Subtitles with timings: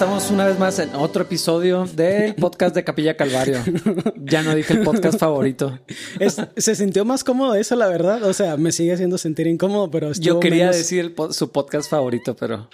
[0.00, 3.58] estamos una vez más en otro episodio del podcast de Capilla Calvario.
[4.16, 5.78] Ya no dije el podcast favorito.
[6.56, 8.22] se sintió más cómodo eso, la verdad.
[8.24, 12.70] O sea, me sigue haciendo sentir incómodo, pero yo quería decir su podcast favorito, pero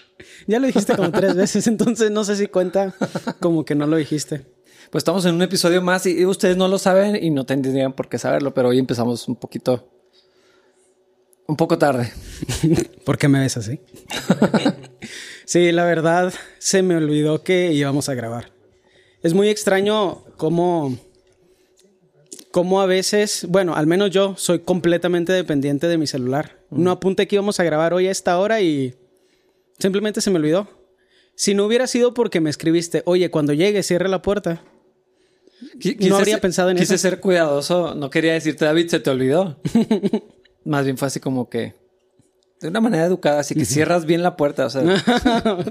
[0.46, 2.95] ya lo dijiste como tres veces, entonces no sé si cuenta
[3.40, 4.46] como que no lo dijiste.
[4.93, 8.09] Pues estamos en un episodio más y ustedes no lo saben y no tendrían por
[8.09, 9.95] qué saberlo, pero hoy empezamos un poquito,
[11.48, 12.12] un poco tarde.
[13.05, 13.80] ¿Por qué me ves así?
[15.46, 18.52] Sí, la verdad se me olvidó que íbamos a grabar.
[19.23, 20.98] Es muy extraño cómo,
[22.51, 26.59] cómo a veces, bueno, al menos yo soy completamente dependiente de mi celular.
[26.70, 28.96] No apunté que íbamos a grabar hoy a esta hora y
[29.78, 30.68] simplemente se me olvidó.
[31.37, 34.65] Si no hubiera sido porque me escribiste, oye, cuando llegue, cierre la puerta.
[36.01, 36.92] no habría pensado en eso.
[36.92, 37.95] Quise ser cuidadoso.
[37.95, 39.60] No quería decirte, David, se te olvidó.
[40.66, 41.74] Más bien fue así como que
[42.60, 44.82] de una manera educada, así que cierras bien la puerta, o sea.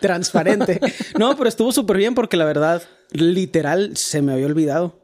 [0.00, 0.80] Transparente.
[1.18, 2.82] No, pero estuvo súper bien porque la verdad,
[3.12, 5.00] literal, se me había olvidado.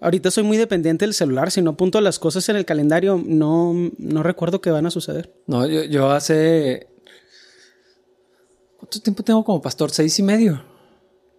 [0.00, 1.50] Ahorita soy muy dependiente del celular.
[1.50, 5.32] Si no apunto las cosas en el calendario, no, no recuerdo qué van a suceder.
[5.46, 6.88] No, yo, yo hace.
[8.76, 9.90] ¿Cuánto tiempo tengo como pastor?
[9.90, 10.62] ¿Seis y medio?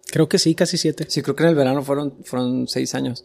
[0.06, 1.06] Creo que sí, casi siete.
[1.08, 3.24] Sí, creo que en el verano fueron, fueron seis años.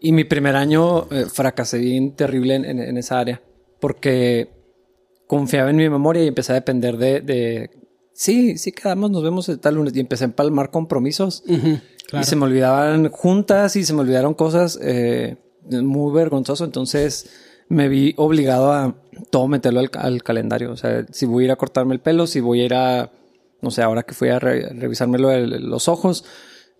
[0.00, 3.42] Y mi primer año eh, fracasé bien terrible en esa área.
[3.80, 4.48] Porque
[5.26, 7.70] confiaba en mi memoria y empecé a depender de,
[8.12, 9.94] sí, sí quedamos, nos vemos el tal lunes.
[9.94, 11.44] Y empecé a empalmar compromisos.
[11.46, 15.36] Y se me olvidaban juntas y se me olvidaron cosas eh,
[15.70, 17.30] muy vergonzoso, entonces
[17.68, 18.96] me vi obligado a
[19.30, 22.40] todo meterlo al, calendario, o sea, si voy a ir a cortarme el pelo, si
[22.40, 23.12] voy a ir a,
[23.60, 26.24] no sé, ahora que fui a revisarme los ojos,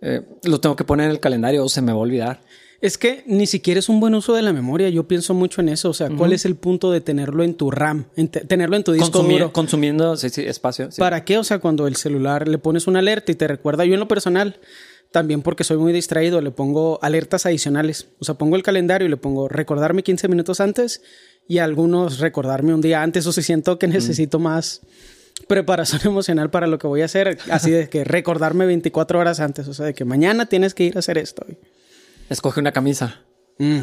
[0.01, 2.41] eh, lo tengo que poner en el calendario o se me va a olvidar.
[2.81, 4.89] Es que ni siquiera es un buen uso de la memoria.
[4.89, 5.91] Yo pienso mucho en eso.
[5.91, 8.05] O sea, ¿cuál es el punto de tenerlo en tu RAM?
[8.47, 9.53] tenerlo en tu disco duro.
[9.53, 10.89] Consumiendo espacio.
[10.97, 11.37] ¿Para qué?
[11.37, 13.85] O sea, cuando el celular le pones una alerta y te recuerda.
[13.85, 14.59] Yo en lo personal,
[15.11, 18.07] también porque soy muy distraído, le pongo alertas adicionales.
[18.17, 21.03] O sea, pongo el calendario y le pongo recordarme 15 minutos antes
[21.47, 23.27] y algunos recordarme un día antes.
[23.27, 24.81] O si siento que necesito más
[25.47, 27.37] preparación emocional para lo que voy a hacer.
[27.49, 29.67] Así de que recordarme 24 horas antes.
[29.67, 31.45] O sea, de que mañana tienes que ir a hacer esto.
[32.29, 33.21] Escoge una camisa.
[33.57, 33.79] Mm.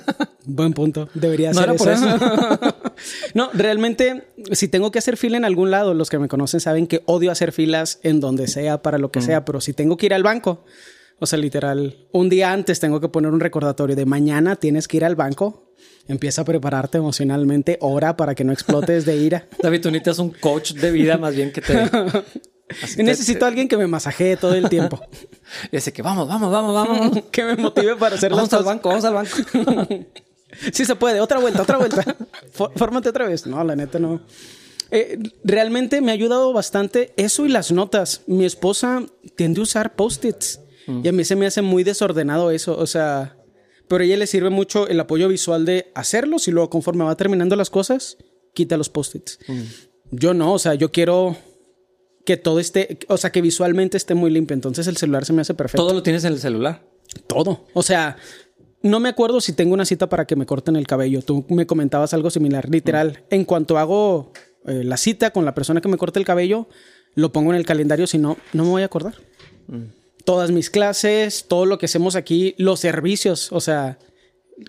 [0.44, 1.08] Buen punto.
[1.14, 2.06] Debería ser eso.
[3.34, 6.86] no, realmente, si tengo que hacer fila en algún lado, los que me conocen saben
[6.86, 9.22] que odio hacer filas en donde sea, para lo que mm.
[9.22, 10.64] sea, pero si tengo que ir al banco,
[11.22, 14.96] o sea, literal, un día antes tengo que poner un recordatorio de mañana tienes que
[14.96, 15.70] ir al banco.
[16.08, 19.46] Empieza a prepararte emocionalmente, ora para que no explotes de ira.
[19.62, 21.88] David, tú necesitas un coach de vida más bien que te
[22.96, 25.00] necesito a alguien que me masajee todo el tiempo.
[25.70, 27.24] y dice que vamos, vamos, vamos, vamos.
[27.30, 29.36] que me motive para hacer vamos al banco, vamos al banco.
[30.72, 31.20] sí se puede.
[31.20, 32.04] Otra vuelta, otra vuelta.
[32.50, 33.46] Fórmate otra vez.
[33.46, 34.22] No, la neta no.
[34.90, 38.22] Eh, realmente me ha ayudado bastante eso y las notas.
[38.26, 39.04] Mi esposa
[39.36, 42.76] tiende a usar post-its y a mí se me hace muy desordenado eso.
[42.78, 43.36] O sea,
[43.88, 47.16] pero a ella le sirve mucho el apoyo visual de hacerlos y luego conforme va
[47.16, 48.16] terminando las cosas,
[48.54, 49.38] quita los post-its.
[50.10, 51.36] Yo no, o sea, yo quiero
[52.24, 54.54] que todo esté, o sea, que visualmente esté muy limpio.
[54.54, 55.82] Entonces el celular se me hace perfecto.
[55.82, 56.86] ¿Todo lo tienes en el celular?
[57.26, 57.66] Todo.
[57.74, 58.16] O sea,
[58.82, 61.22] no me acuerdo si tengo una cita para que me corten el cabello.
[61.22, 62.68] Tú me comentabas algo similar.
[62.68, 64.32] Literal, en cuanto hago
[64.66, 66.68] eh, la cita con la persona que me corte el cabello,
[67.14, 69.14] lo pongo en el calendario, si no, no me voy a acordar.
[69.68, 70.01] Mm.
[70.24, 73.98] Todas mis clases, todo lo que hacemos aquí, los servicios, o sea,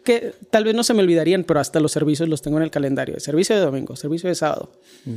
[0.03, 2.71] que tal vez no se me olvidarían, pero hasta los servicios los tengo en el
[2.71, 3.19] calendario.
[3.19, 4.71] Servicio de domingo, servicio de sábado.
[5.05, 5.11] Mm.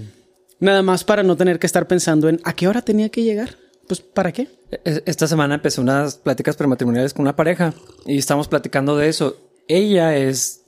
[0.60, 3.56] Nada más para no tener que estar pensando en a qué hora tenía que llegar.
[3.86, 4.48] Pues, ¿para qué?
[4.70, 7.74] E-, esta semana empecé unas pláticas prematrimoniales con una pareja
[8.06, 9.36] y estamos platicando de eso.
[9.68, 10.64] Ella es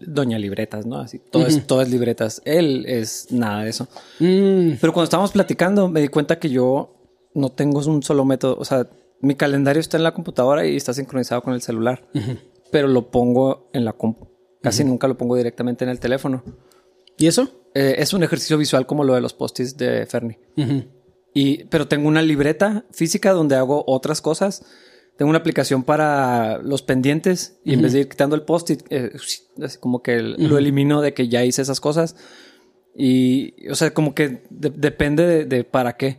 [0.00, 0.98] doña libretas, ¿no?
[0.98, 2.42] Así, todo, es, todo es libretas.
[2.44, 3.88] Él es nada de eso.
[4.18, 4.72] Mm.
[4.80, 6.96] Pero cuando estábamos platicando, me di cuenta que yo
[7.34, 8.56] no tengo un solo método.
[8.58, 8.88] O sea,
[9.20, 12.08] mi calendario está en la computadora y está sincronizado con el celular,
[12.70, 14.28] pero lo pongo en la compu.
[14.62, 16.44] Casi nunca lo pongo directamente en el teléfono.
[17.16, 17.66] ¿Y eso?
[17.74, 20.38] Eh, es un ejercicio visual como lo de los postis de Fernie.
[21.34, 24.64] y, pero tengo una libreta física donde hago otras cosas.
[25.16, 29.12] Tengo una aplicación para los pendientes y en vez de ir quitando el post-it, eh,
[29.78, 32.16] como que lo elimino de que ya hice esas cosas.
[32.96, 36.18] Y, o sea, como que depende de, para qué.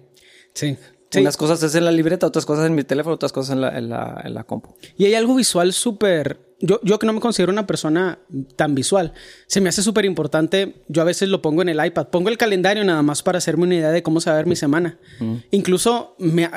[0.54, 0.78] Sí.
[1.16, 3.78] Unas cosas es en la libreta, otras cosas en mi teléfono, otras cosas en la,
[3.78, 4.76] en la, en la compu.
[4.98, 8.20] Y hay algo visual súper yo, yo que no me considero una persona
[8.56, 9.14] tan visual,
[9.48, 12.38] se me hace súper importante, yo a veces lo pongo en el iPad, pongo el
[12.38, 15.00] calendario nada más para hacerme una idea de cómo se va a ver mi semana.
[15.20, 15.36] Mm.
[15.52, 16.50] Incluso me,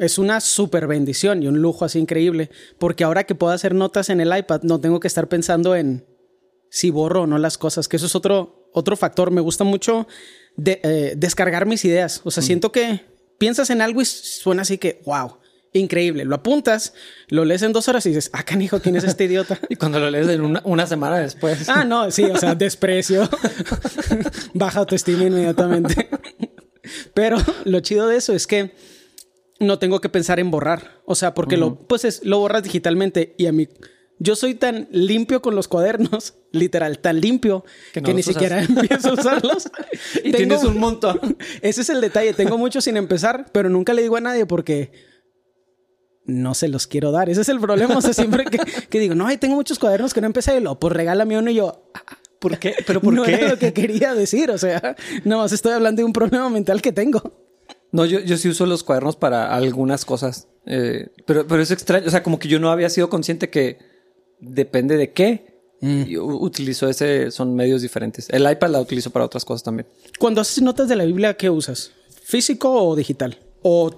[0.00, 4.10] es una súper bendición y un lujo así increíble, porque ahora que puedo hacer notas
[4.10, 6.04] en el iPad, no tengo que estar pensando en
[6.68, 9.30] si borro o no las cosas, que eso es otro, otro factor.
[9.30, 10.08] Me gusta mucho
[10.56, 12.46] de, eh, descargar mis ideas, o sea, mm.
[12.46, 13.11] siento que
[13.42, 15.38] piensas en algo y suena así que, wow,
[15.72, 16.24] increíble.
[16.24, 16.94] Lo apuntas,
[17.26, 19.58] lo lees en dos horas y dices, ah, canijo, ¿quién es este idiota?
[19.68, 21.68] y cuando lo lees en una, una semana después.
[21.68, 23.28] ah, no, sí, o sea, desprecio,
[24.54, 26.08] baja autoestima inmediatamente.
[27.14, 28.76] Pero lo chido de eso es que
[29.58, 31.02] no tengo que pensar en borrar.
[31.04, 33.66] O sea, porque lo, pues es, lo borras digitalmente y a mí.
[34.22, 39.12] Yo soy tan limpio con los cuadernos, literal, tan limpio, que, ni siquiera empiezo a
[39.14, 39.68] usarlos.
[40.24, 41.36] y tienes un montón.
[41.60, 42.32] Ese es el detalle.
[42.32, 44.92] Tengo muchos sin empezar, pero nunca le digo a nadie porque
[46.24, 47.30] no se los quiero dar.
[47.30, 47.98] Ese es el problema.
[47.98, 50.94] O sea, siempre que, digo, no, tengo muchos cuadernos que no empecé, y lo, pues
[50.94, 51.90] regálame uno y yo.
[52.38, 52.76] ¿Por qué?
[52.86, 53.34] ¿Pero por no qué?
[53.34, 54.52] Era lo que quería decir.
[54.52, 54.94] O sea,
[55.24, 57.40] no más estoy hablando de un problema mental que tengo.
[57.90, 60.46] No, yo, yo sí uso los cuadernos para algunas cosas.
[60.64, 62.06] Eh, pero, pero es extraño.
[62.06, 63.91] O sea, como que yo no había sido consciente que
[64.42, 65.52] depende de qué.
[65.84, 66.16] Mm.
[66.16, 68.28] utilizo ese, son medios diferentes.
[68.30, 69.88] El iPad la utilizo para otras cosas también.
[70.16, 71.90] Cuando haces notas de la Biblia, ¿qué usas?
[72.22, 73.36] ¿Físico o digital?
[73.62, 73.90] ¿O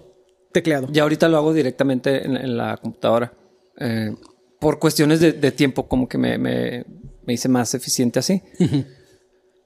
[0.51, 0.89] tecleado?
[0.91, 3.35] Ya ahorita lo hago directamente en, la computadora.
[3.79, 4.15] Eh,
[4.61, 6.85] por cuestiones de, tiempo, como que me, me,
[7.29, 8.41] hice más eficiente así.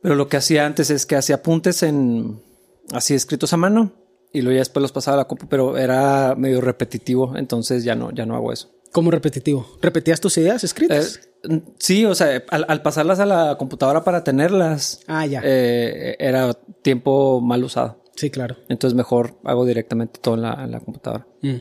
[0.02, 2.42] Pero lo que hacía antes es que hacía apuntes en
[2.90, 3.92] así escritos a mano
[4.32, 7.94] y luego ya después los pasaba a la compu, pero era medio repetitivo, entonces ya
[7.94, 8.70] no, ya no hago eso.
[8.92, 9.66] ¿Cómo repetitivo?
[9.80, 11.20] ¿Repetías tus ideas escritas?
[11.48, 15.40] Eh, sí, o sea, al, pasarlas a la computadora para tenerlas, ah, ya.
[15.44, 18.02] Eh, era tiempo mal usado.
[18.16, 18.56] Sí, claro.
[18.68, 21.26] Entonces mejor hago directamente todo en la, computadora.
[21.42, 21.56] Mm.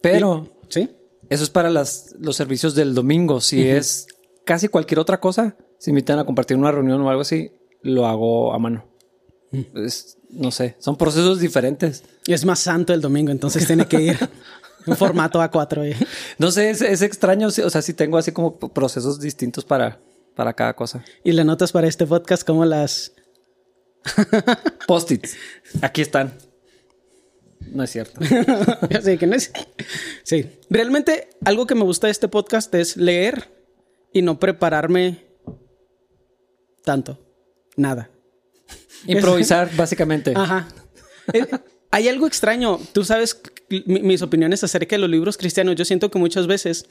[0.00, 0.90] Pero, ¿Sí?
[1.28, 3.40] Eso es para las, los servicios del domingo.
[3.40, 4.06] Si es
[4.44, 7.52] casi cualquier otra cosa, si me invitan a compartir una reunión o algo así,
[7.82, 8.86] lo hago a mano.
[9.50, 9.62] Mm
[10.30, 12.04] no sé, son procesos diferentes.
[12.26, 14.18] Y es más santo el domingo, entonces tiene que ir
[14.86, 15.84] un formato A4.
[15.92, 16.06] ¿eh?
[16.38, 20.00] No sé, es, extraño, o sea, sí tengo así como procesos distintos para,
[20.34, 21.04] para cada cosa.
[21.24, 23.12] ¿Y las notas para este podcast cómo las...?
[24.86, 25.36] Post-its.
[25.82, 26.32] Aquí están.
[27.72, 28.20] No es cierto.
[29.02, 29.50] sí, que no es...
[30.22, 30.46] Sí.
[30.70, 33.50] Realmente algo que me gusta de este podcast es leer
[34.12, 35.26] y no prepararme
[36.84, 37.18] tanto.
[37.76, 38.10] Nada.
[39.06, 40.32] Improvisar, básicamente.
[40.34, 40.68] Ajá.
[41.32, 41.46] Eh,
[41.90, 42.78] hay algo extraño.
[42.92, 45.74] Tú sabes mis opiniones acerca de los libros cristianos.
[45.76, 46.86] Yo siento que muchas veces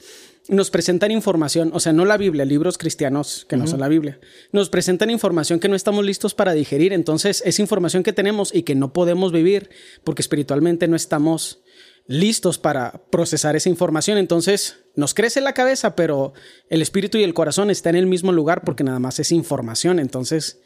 [0.48, 4.18] nos presentan información, o sea, no la Biblia, libros cristianos que no son la Biblia.
[4.52, 6.92] Nos presentan información que no estamos listos para digerir.
[6.92, 9.70] Entonces, es información que tenemos y que no podemos vivir
[10.04, 11.60] porque espiritualmente no estamos
[12.06, 14.18] listos para procesar esa información.
[14.18, 16.34] Entonces, nos crece la cabeza, pero
[16.68, 19.98] el espíritu y el corazón están en el mismo lugar porque nada más es información.
[19.98, 20.60] Entonces,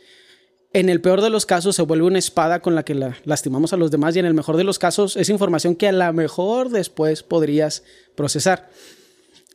[0.73, 2.95] en el peor de los casos se vuelve una espada con la que
[3.25, 5.93] lastimamos a los demás y en el mejor de los casos es información que a
[5.93, 7.83] lo mejor después podrías
[8.15, 8.71] procesar.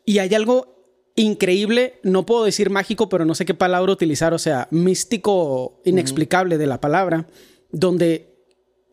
[0.06, 0.76] Y hay algo
[1.16, 6.58] increíble, no puedo decir mágico, pero no sé qué palabra utilizar, o sea, místico, inexplicable
[6.58, 7.28] de la palabra,
[7.72, 8.36] donde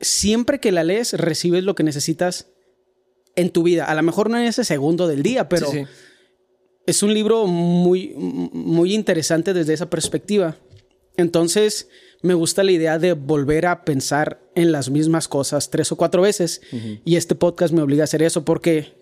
[0.00, 2.52] siempre que la lees recibes lo que necesitas
[3.34, 3.86] en tu vida.
[3.86, 5.68] A lo mejor no en ese segundo del día, pero
[6.86, 10.56] es un libro muy, muy interesante desde esa perspectiva.
[11.16, 11.88] Entonces,
[12.22, 16.22] me gusta la idea de volver a pensar en las mismas cosas tres o cuatro
[16.22, 16.60] veces.
[17.04, 18.94] Y este podcast me obliga a hacer eso porque,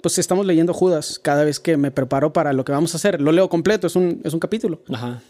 [0.00, 3.20] pues, estamos leyendo Judas cada vez que me preparo para lo que vamos a hacer.
[3.20, 4.82] Lo leo completo, es un, es un capítulo.
[4.88, 5.22] Ajá.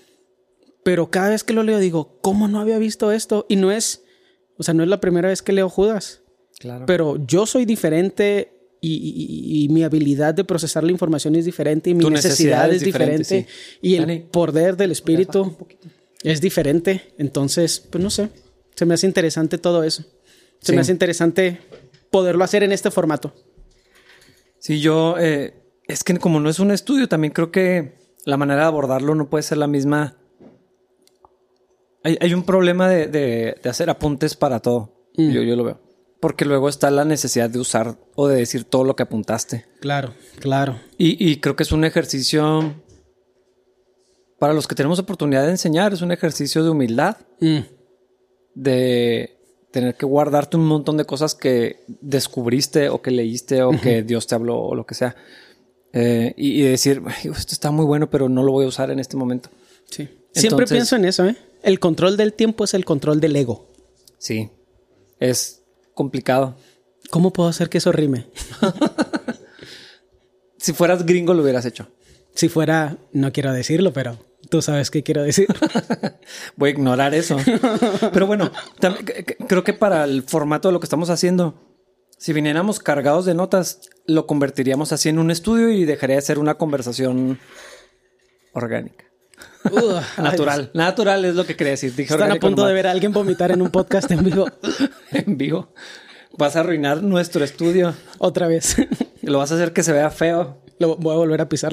[0.85, 3.47] Pero cada vez que lo leo digo, ¿cómo no había visto esto?
[3.49, 4.03] Y no es,
[4.59, 6.23] o sea, no es la primera vez que leo Judas.
[6.59, 6.87] Claro.
[6.87, 12.05] Pero yo soy diferente y, mi habilidad de procesar la información es diferente y mi
[12.11, 13.47] necesidad, es diferente,
[13.81, 15.57] y el poder del espíritu
[16.23, 17.15] es diferente.
[17.19, 18.31] Entonces, pues no sé,
[18.75, 20.05] se me hace interesante todo eso.
[20.61, 21.61] Se me hace interesante
[22.11, 23.35] poderlo hacer en este formato.
[24.59, 25.55] Sí, yo, eh,
[25.89, 29.29] es que como no es un estudio, también creo que la manera de abordarlo no
[29.29, 30.17] puede ser la misma.
[32.05, 35.09] Hay, un problema de, hacer apuntes para todo.
[35.17, 35.31] Mm.
[35.31, 35.81] Yo, yo lo veo.
[36.21, 39.67] Porque luego está la necesidad de usar o de decir todo lo que apuntaste.
[39.81, 40.79] Claro, claro.
[40.97, 42.75] Y, y creo que es un ejercicio
[44.43, 47.61] para los que tenemos oportunidad de enseñar, es un ejercicio de humildad, mm.
[48.57, 49.39] de
[49.71, 54.27] tener que guardarte un montón de cosas que descubriste o que leíste o que Dios
[54.27, 55.15] te habló o lo que sea.
[55.93, 59.17] Eh, y, decir, esto está muy bueno, pero no lo voy a usar en este
[59.17, 59.49] momento.
[59.89, 60.09] Sí.
[60.33, 61.37] Siempre pienso en eso, ¿eh?
[61.63, 63.71] El control del tiempo es el control del ego.
[64.19, 64.51] Sí.
[65.21, 65.63] Es
[65.95, 66.57] complicado.
[67.11, 68.27] ¿Cómo puedo hacer que eso rime?
[70.59, 71.87] si fueras gringo lo hubieras hecho.
[72.35, 75.47] Si fuera, no quiero decirlo, pero Tú sabes qué quiero decir.
[76.57, 77.39] Voy a ignorar eso.
[78.13, 78.53] Pero bueno,
[79.49, 81.55] creo que para el formato de lo que estamos haciendo,
[82.19, 86.39] si viniéramos cargados de notas, lo convertiríamos así en un estudio y dejaría de ser
[86.39, 87.39] una conversación
[88.53, 89.07] orgánica.
[90.19, 90.71] natural.
[90.75, 91.95] natural es lo que quería decir.
[91.97, 94.49] Están a punto de ver a alguien vomitar en un podcast en vivo.
[95.13, 95.73] en vivo.
[96.37, 97.95] Vas a arruinar nuestro estudio.
[98.19, 98.77] Otra vez.
[99.23, 100.63] Lo vas a hacer que se vea feo.
[100.79, 101.73] Lo voy a volver a pisar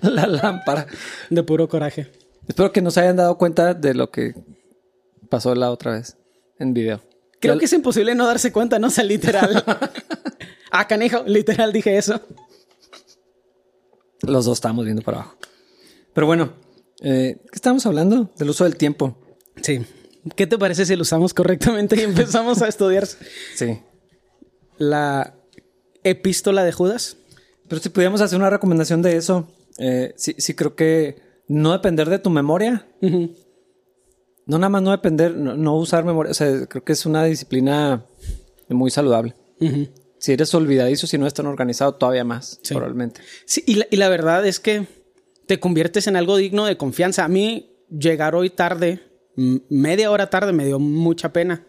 [0.08, 0.86] la, lámpara.
[1.28, 2.10] De puro coraje.
[2.48, 4.34] Espero que no se hayan dado cuenta de lo que
[5.28, 6.16] pasó la otra vez
[6.58, 7.00] en video.
[7.40, 8.88] Creo que es imposible no darse cuenta, ¿no?
[8.88, 9.64] O sea, literal.
[10.70, 12.20] ah, canejo, literal dije eso.
[14.22, 15.38] Los dos estábamos viendo para abajo.
[16.12, 16.52] Pero bueno,
[17.00, 18.30] eh, ¿qué estamos hablando?
[18.36, 19.16] Del uso del tiempo.
[19.62, 19.86] Sí.
[20.36, 23.06] ¿Qué te parece si lo usamos correctamente y empezamos a estudiar?
[23.54, 23.80] Sí.
[24.76, 25.34] La
[26.04, 27.16] epístola de Judas.
[27.68, 32.08] Pero si pudiéramos hacer una recomendación de eso, eh, sí, sí creo que no depender
[32.08, 32.86] de tu memoria.
[34.46, 36.30] No nada más no depender, no, usar memoria.
[36.30, 38.04] O sea, creo que es una disciplina
[38.68, 39.34] muy saludable.
[40.18, 43.20] Si eres olvidadizo, si no estás organizado, todavía más, probablemente.
[43.46, 44.86] Sí, y la, y la verdad es que
[45.46, 47.24] te conviertes en algo digno de confianza.
[47.24, 49.00] A mí llegar hoy tarde,
[49.36, 51.66] media hora tarde, me dio mucha pena,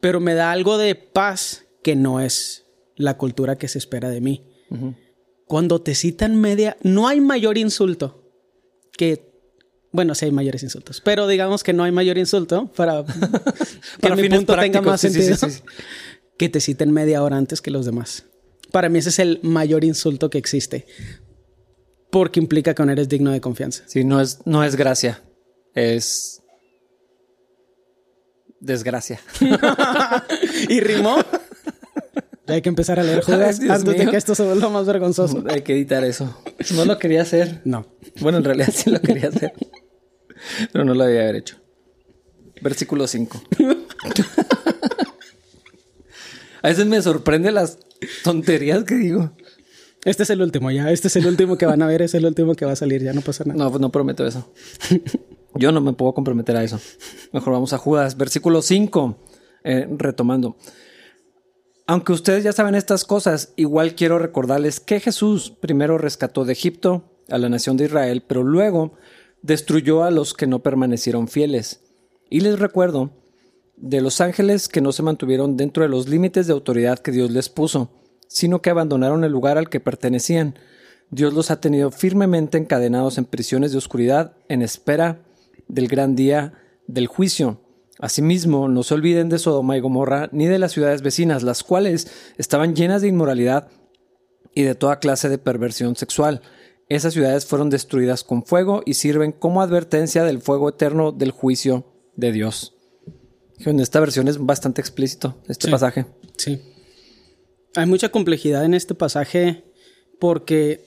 [0.00, 4.20] pero me da algo de paz que no es la cultura que se espera de
[4.20, 4.50] mí.
[5.46, 8.22] Cuando te citan media, no hay mayor insulto
[8.96, 9.34] que
[9.94, 13.04] bueno, sí hay mayores insultos, pero digamos que no hay mayor insulto para
[14.00, 15.36] que mi punto tenga más sentido.
[16.36, 18.24] que te citen media hora antes que los demás.
[18.72, 20.84] Para mí ese es el mayor insulto que existe.
[22.10, 23.84] Porque implica que no eres digno de confianza.
[23.86, 25.22] Sí, no es, no es gracia.
[25.74, 26.42] Es
[28.58, 29.20] desgracia.
[30.68, 31.18] ¿Y rimó?
[32.46, 35.44] Hay que empezar a leer Judas antes de que esto se vuelva más vergonzoso.
[35.48, 36.36] Hay que editar eso.
[36.74, 37.60] No lo quería hacer.
[37.64, 37.86] No.
[38.20, 39.52] Bueno, en realidad sí lo quería hacer.
[40.72, 41.56] Pero no lo había haber hecho.
[42.60, 43.42] Versículo 5.
[46.62, 47.78] a veces me sorprende las
[48.22, 49.32] tonterías que digo.
[50.04, 50.90] Este es el último, ya.
[50.90, 53.02] Este es el último que van a ver, es el último que va a salir,
[53.02, 53.58] ya no pasa nada.
[53.58, 54.52] No, pues no prometo eso.
[55.54, 56.78] Yo no me puedo comprometer a eso.
[57.32, 58.16] Mejor vamos a Judas.
[58.16, 59.18] Versículo 5.
[59.64, 60.56] Eh, retomando.
[61.86, 67.04] Aunque ustedes ya saben estas cosas, igual quiero recordarles que Jesús primero rescató de Egipto
[67.28, 68.94] a la nación de Israel, pero luego
[69.42, 71.82] destruyó a los que no permanecieron fieles.
[72.30, 73.10] Y les recuerdo
[73.76, 77.30] de los ángeles que no se mantuvieron dentro de los límites de autoridad que Dios
[77.30, 77.90] les puso,
[78.28, 80.58] sino que abandonaron el lugar al que pertenecían.
[81.10, 85.20] Dios los ha tenido firmemente encadenados en prisiones de oscuridad en espera
[85.68, 86.54] del gran día
[86.86, 87.60] del juicio.
[87.98, 92.10] Asimismo, no se olviden de Sodoma y Gomorra ni de las ciudades vecinas, las cuales
[92.38, 93.68] estaban llenas de inmoralidad
[94.54, 96.42] y de toda clase de perversión sexual.
[96.88, 101.86] Esas ciudades fueron destruidas con fuego y sirven como advertencia del fuego eterno del juicio
[102.16, 102.74] de Dios.
[103.58, 106.06] En esta versión es bastante explícito este pasaje.
[106.36, 106.60] Sí.
[107.76, 109.64] Hay mucha complejidad en este pasaje
[110.20, 110.84] porque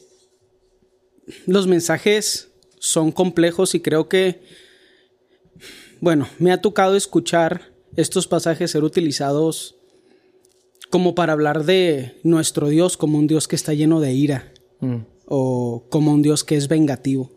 [1.46, 2.50] los mensajes
[2.80, 4.42] son complejos y creo que,
[6.02, 9.76] bueno, me ha tocado escuchar estos pasajes ser utilizados
[10.90, 14.54] como para hablar de nuestro Dios como un Dios que está lleno de ira.
[14.80, 17.32] Mm o como un Dios que es vengativo.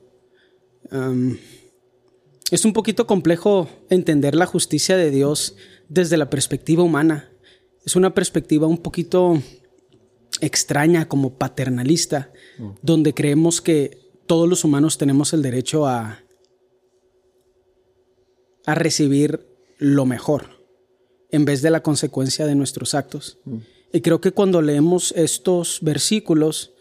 [2.50, 5.56] es un poquito complejo entender la justicia de Dios
[5.88, 7.30] desde la perspectiva humana.
[7.84, 9.42] Es una perspectiva un poquito
[10.40, 12.68] extraña, como paternalista, mm.
[12.82, 16.20] donde creemos que todos los humanos tenemos el derecho a,
[18.66, 19.46] a recibir
[19.78, 20.60] lo mejor
[21.30, 23.38] en vez de la consecuencia de nuestros actos.
[23.44, 23.58] Mm.
[23.92, 26.72] Y creo que cuando leemos estos versículos,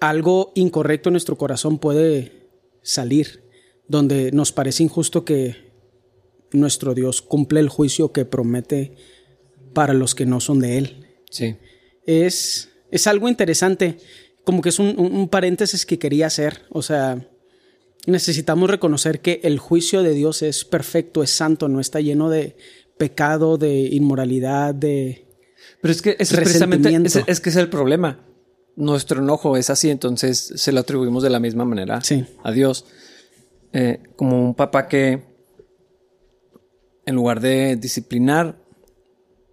[0.00, 2.48] algo incorrecto en nuestro corazón puede
[2.82, 3.44] salir,
[3.88, 5.70] donde nos parece injusto que
[6.52, 8.94] nuestro Dios cumple el juicio que promete
[9.72, 11.06] para los que no son de Él.
[11.30, 11.56] Sí.
[12.06, 13.98] Es, es algo interesante,
[14.44, 16.62] como que es un, paréntesis que quería hacer.
[16.70, 17.28] O sea,
[18.06, 22.56] necesitamos reconocer que el juicio de Dios es perfecto, es santo, no está lleno de
[22.98, 25.26] pecado, de inmoralidad, de...
[25.80, 26.94] Pero es que es precisamente
[27.26, 28.20] es que es el problema
[28.80, 32.00] nuestro enojo es así, entonces se lo atribuimos de la misma manera
[32.42, 32.86] a Dios.
[33.72, 35.22] Eh, como un papá que
[37.06, 38.56] en lugar de disciplinar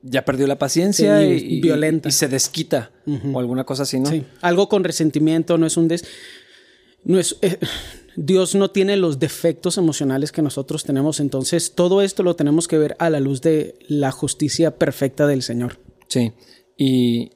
[0.01, 2.09] ya perdió la paciencia y, violenta.
[2.09, 2.91] y, se desquita
[3.33, 4.09] o alguna cosa así, ¿no?
[4.09, 4.25] Sí.
[4.41, 6.05] Algo con resentimiento, no es un des...
[7.03, 7.57] No es, eh,
[8.19, 12.79] Dios no tiene los defectos emocionales que nosotros tenemos, entonces todo esto lo tenemos que
[12.79, 15.77] ver a la luz de la justicia perfecta del Señor.
[16.07, 16.33] Sí,
[16.75, 17.29] y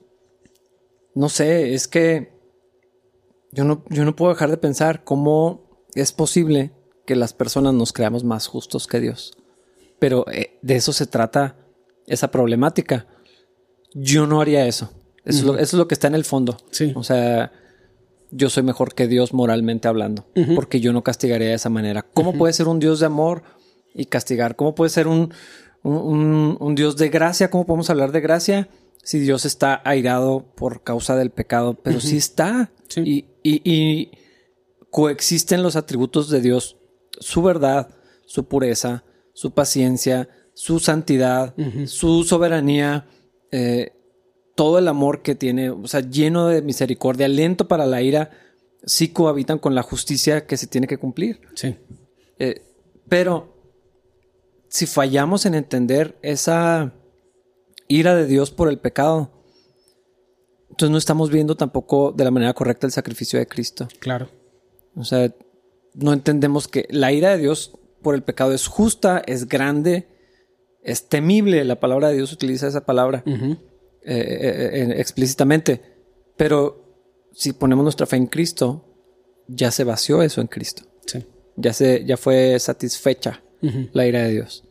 [1.14, 2.34] no sé, es que
[3.52, 6.72] yo no, yo no puedo dejar de pensar cómo es posible
[7.06, 9.38] que las personas nos creamos más justos que Dios.
[10.00, 11.58] Pero eh, de eso se trata
[12.08, 13.06] esa problemática.
[13.94, 14.92] Yo no haría eso.
[15.26, 16.58] Eso, es lo, que está en el fondo.
[16.72, 16.92] Sí.
[16.96, 17.52] O sea,
[18.32, 22.04] yo soy mejor que Dios moralmente hablando, porque yo no castigaría de esa manera.
[22.14, 23.44] ¿Cómo puede ser un Dios de amor
[23.94, 24.56] y castigar?
[24.56, 25.34] ¿Cómo puede ser un,
[25.84, 27.50] un, Dios de gracia.
[27.50, 28.70] ¿Cómo podemos hablar de gracia?
[29.04, 32.72] Si Dios está airado por causa del pecado, pero sí está.
[32.98, 34.12] Y, y,
[34.90, 36.78] coexisten los atributos de Dios,
[37.20, 37.90] su verdad,
[38.26, 43.06] su pureza, su paciencia, su santidad, su soberanía,
[43.52, 43.94] eh,
[44.56, 48.32] todo el amor que tiene, o sea, lleno de misericordia, lento para la ira,
[48.84, 51.42] sí cohabitan con la justicia que se tiene que cumplir.
[51.56, 51.76] Sí.
[52.40, 52.62] Eh,
[53.08, 53.54] pero
[54.70, 56.94] si fallamos en entender esa
[57.88, 59.32] ira de Dios por el pecado,
[60.70, 63.88] entonces no estamos viendo tampoco de la manera correcta el sacrificio de Cristo.
[64.00, 64.30] Claro.
[64.96, 65.34] O sea,
[65.94, 70.08] no entendemos que la ira de Dios por el pecado es justa, es grande,
[70.82, 71.64] es temible.
[71.66, 73.24] La palabra de Dios utiliza esa palabra
[74.04, 75.82] eh, eh, explícitamente.
[76.38, 76.82] Pero
[77.34, 78.86] si ponemos nuestra fe en Cristo,
[79.48, 80.84] ya se vació eso en Cristo.
[81.06, 81.26] Sí.
[81.56, 83.44] Ya, se, ya fue satisfecha
[83.94, 84.64] la ira de Dios.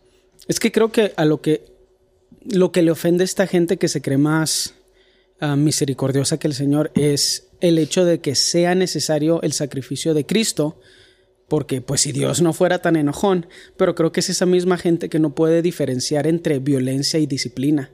[0.48, 1.64] Es que creo que a lo que,
[2.44, 4.74] lo que le ofende a esta gente que se cree más
[5.38, 10.26] ah, misericordiosa que el Señor es el hecho de que sea necesario el sacrificio de
[10.26, 10.80] Cristo,
[11.46, 13.46] porque pues si Dios no fuera tan enojón,
[13.76, 17.92] pero creo que es esa misma gente que no puede diferenciar entre violencia y disciplina.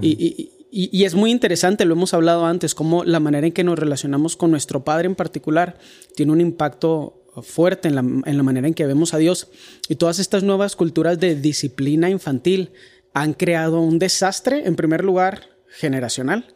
[0.00, 3.78] y, y, es muy interesante, lo hemos hablado antes, cómo la manera en que nos
[3.78, 5.78] relacionamos con nuestro Padre en particular
[6.16, 9.48] tiene un impacto fuerte en la, en la manera en que vemos a Dios.
[9.88, 12.72] Y todas estas nuevas culturas de disciplina infantil
[13.12, 16.54] han creado un desastre, en primer lugar, generacional,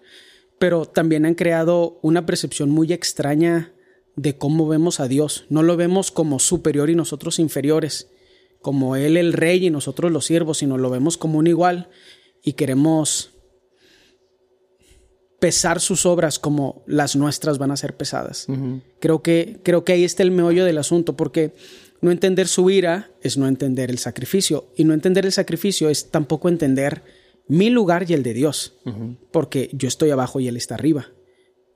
[0.58, 3.72] pero también han creado una percepción muy extraña
[4.16, 5.44] de cómo vemos a Dios.
[5.50, 8.08] No lo vemos como superior y nosotros inferiores,
[8.60, 11.90] como Él el rey y nosotros los siervos, sino lo vemos como un igual
[12.42, 13.35] y queremos
[15.38, 18.46] pesar sus obras como las nuestras van a ser pesadas.
[19.00, 21.54] creo, que, creo que ahí está el meollo del asunto, porque
[22.00, 26.10] no entender su ira es no entender el sacrificio, y no entender el sacrificio es
[26.10, 27.02] tampoco entender
[27.48, 28.74] mi lugar y el de Dios,
[29.30, 31.08] porque yo estoy abajo y Él está arriba.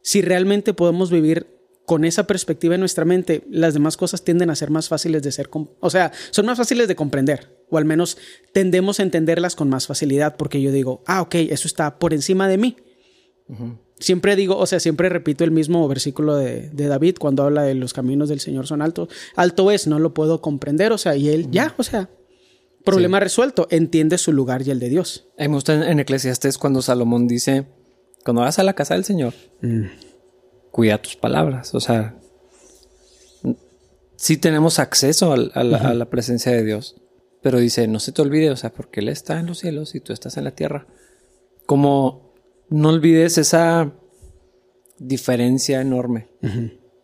[0.03, 1.46] Si realmente podemos vivir
[1.87, 5.33] con esa perspectiva en nuestra mente, las demás cosas tienden a ser más fáciles de
[5.33, 8.16] ser, o sea, son más fáciles de comprender, o al menos
[8.53, 12.49] tendemos a entenderlas con más facilidad, porque yo digo, ah, ok, eso está por encima
[12.49, 12.77] de mí
[13.99, 17.93] Siempre digo, o sea, siempre repito el mismo versículo de, David cuando habla de los
[17.93, 19.09] caminos del Señor son altos.
[19.37, 22.09] Alto es, no lo puedo comprender, o sea, y él ya, o sea,
[22.85, 25.29] problema resuelto, entiende su lugar y el de Dios.
[25.39, 27.67] A mí me gusta en, Eclesiastes cuando Salomón dice,
[28.25, 29.85] cuando vas a la casa del Señor, mm.
[30.71, 32.19] cuida tus palabras, o sea,
[34.17, 36.97] sí tenemos acceso a, la, presencia de Dios,
[37.43, 40.01] pero dice, no se te olvide, o sea, porque Él está en los cielos y
[40.01, 40.87] tú estás en la tierra.
[41.65, 42.30] Como
[42.71, 43.93] no olvides esa
[44.99, 46.29] diferencia enorme.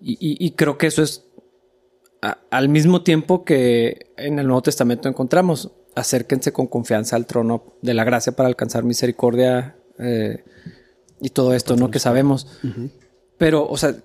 [0.01, 1.27] y, creo que eso es
[2.51, 7.95] al mismo tiempo que en el Nuevo Testamento encontramos, acérquense con confianza al trono de
[7.95, 10.45] la gracia para alcanzar misericordia eh,
[11.21, 11.91] y todo esto, ¿no?
[11.91, 12.47] Que sabemos.
[13.39, 13.97] Pero, o sea,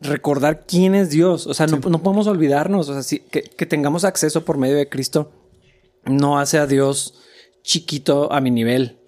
[0.00, 4.44] recordar quién es Dios, o sea, no, podemos olvidarnos, o sea, que, que, tengamos acceso
[4.44, 5.32] por medio de Cristo
[6.04, 7.14] no hace a Dios
[7.62, 8.98] chiquito a mi nivel.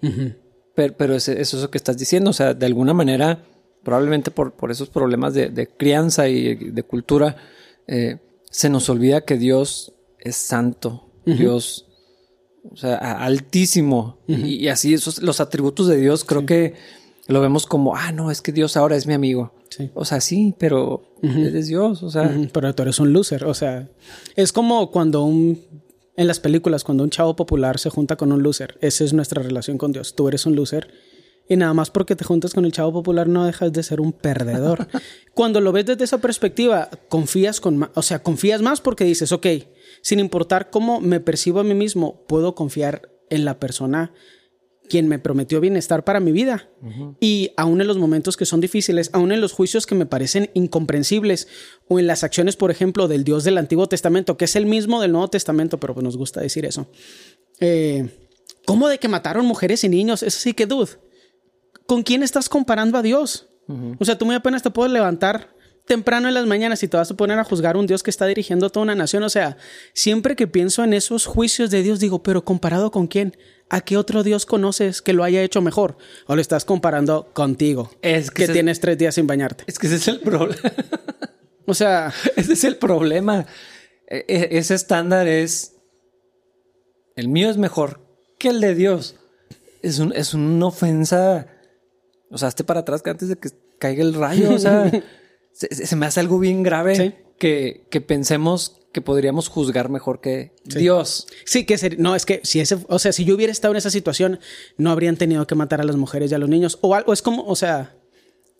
[0.75, 3.43] Pero, es, eso que estás diciendo, o sea, de alguna manera,
[3.83, 7.35] probablemente por, por esos problemas de, crianza y de cultura,
[7.87, 11.87] eh, se nos olvida que Dios es santo, Dios,
[12.71, 14.19] o sea, altísimo.
[14.27, 16.75] y, así esos, los atributos de Dios creo que
[17.27, 19.53] lo vemos como, ah, no, es que Dios ahora es mi amigo.
[19.93, 22.29] O sea, sí, pero eres Dios, o sea.
[22.51, 23.89] Pero tú eres un loser, o sea,
[24.35, 25.61] es como cuando un
[26.21, 29.41] en las películas, cuando un chavo popular se junta con un loser, esa es nuestra
[29.41, 30.15] relación con Dios.
[30.15, 30.87] Tú eres un loser
[31.49, 34.13] y nada más porque te juntas con el chavo popular no dejas de ser un
[34.13, 34.87] perdedor.
[35.33, 39.31] cuando lo ves desde esa perspectiva, confías con más, o sea, confías más porque dices,
[39.31, 39.47] ok,
[40.03, 44.13] sin importar cómo me percibo a mí mismo, puedo confiar en la persona
[44.91, 46.69] quien me prometió bienestar para mi vida.
[47.21, 50.49] Y aún en los momentos que son difíciles, aún en los juicios que me parecen
[50.53, 51.47] incomprensibles,
[51.87, 54.99] o en las acciones, por ejemplo, del Dios del Antiguo Testamento, que es el mismo
[54.99, 56.87] del Nuevo Testamento, pero pues nos gusta decir eso.
[57.61, 58.09] Eh,
[58.65, 60.23] ¿Cómo de que mataron mujeres y niños?
[60.23, 60.91] Eso sí que dude.
[61.87, 63.47] ¿Con quién estás comparando a Dios?
[63.97, 67.09] O sea, tú muy apenas te puedes levantar temprano en las mañanas y te vas
[67.09, 69.23] a poner a juzgar un Dios que está dirigiendo a toda una nación.
[69.23, 69.55] O sea,
[69.93, 73.37] siempre que pienso en esos juicios de Dios, digo, pero comparado con quién?
[73.73, 75.95] ¿A qué otro Dios conoces que lo haya hecho mejor?
[76.27, 77.89] ¿O lo estás comparando contigo?
[78.01, 79.63] Es que, tienes tres días sin bañarte.
[79.65, 80.59] Es que ese es el problema.
[81.65, 83.45] o sea, ese es el problema.
[84.09, 85.77] E, e, ese estándar es.
[87.15, 88.01] El mío es mejor
[88.37, 89.15] que el de Dios.
[89.81, 91.47] Es, un, es una ofensa.
[92.29, 94.53] O sea, hazte para atrás que antes de que caiga el rayo.
[94.53, 94.91] O sea,
[95.53, 97.23] se, me hace algo bien grave.
[97.39, 101.27] que, que pensemos que podríamos juzgar mejor que Dios.
[101.45, 103.77] Sí, que ser, no, es que si ese, o sea, si yo hubiera estado en
[103.77, 104.39] esa situación,
[104.77, 106.77] no habrían tenido que matar a las mujeres y a los niños.
[106.81, 107.95] O algo, es como, o sea,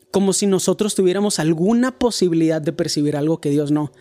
[0.10, 3.92] como si nosotros tuviéramos alguna posibilidad de percibir algo que Dios no.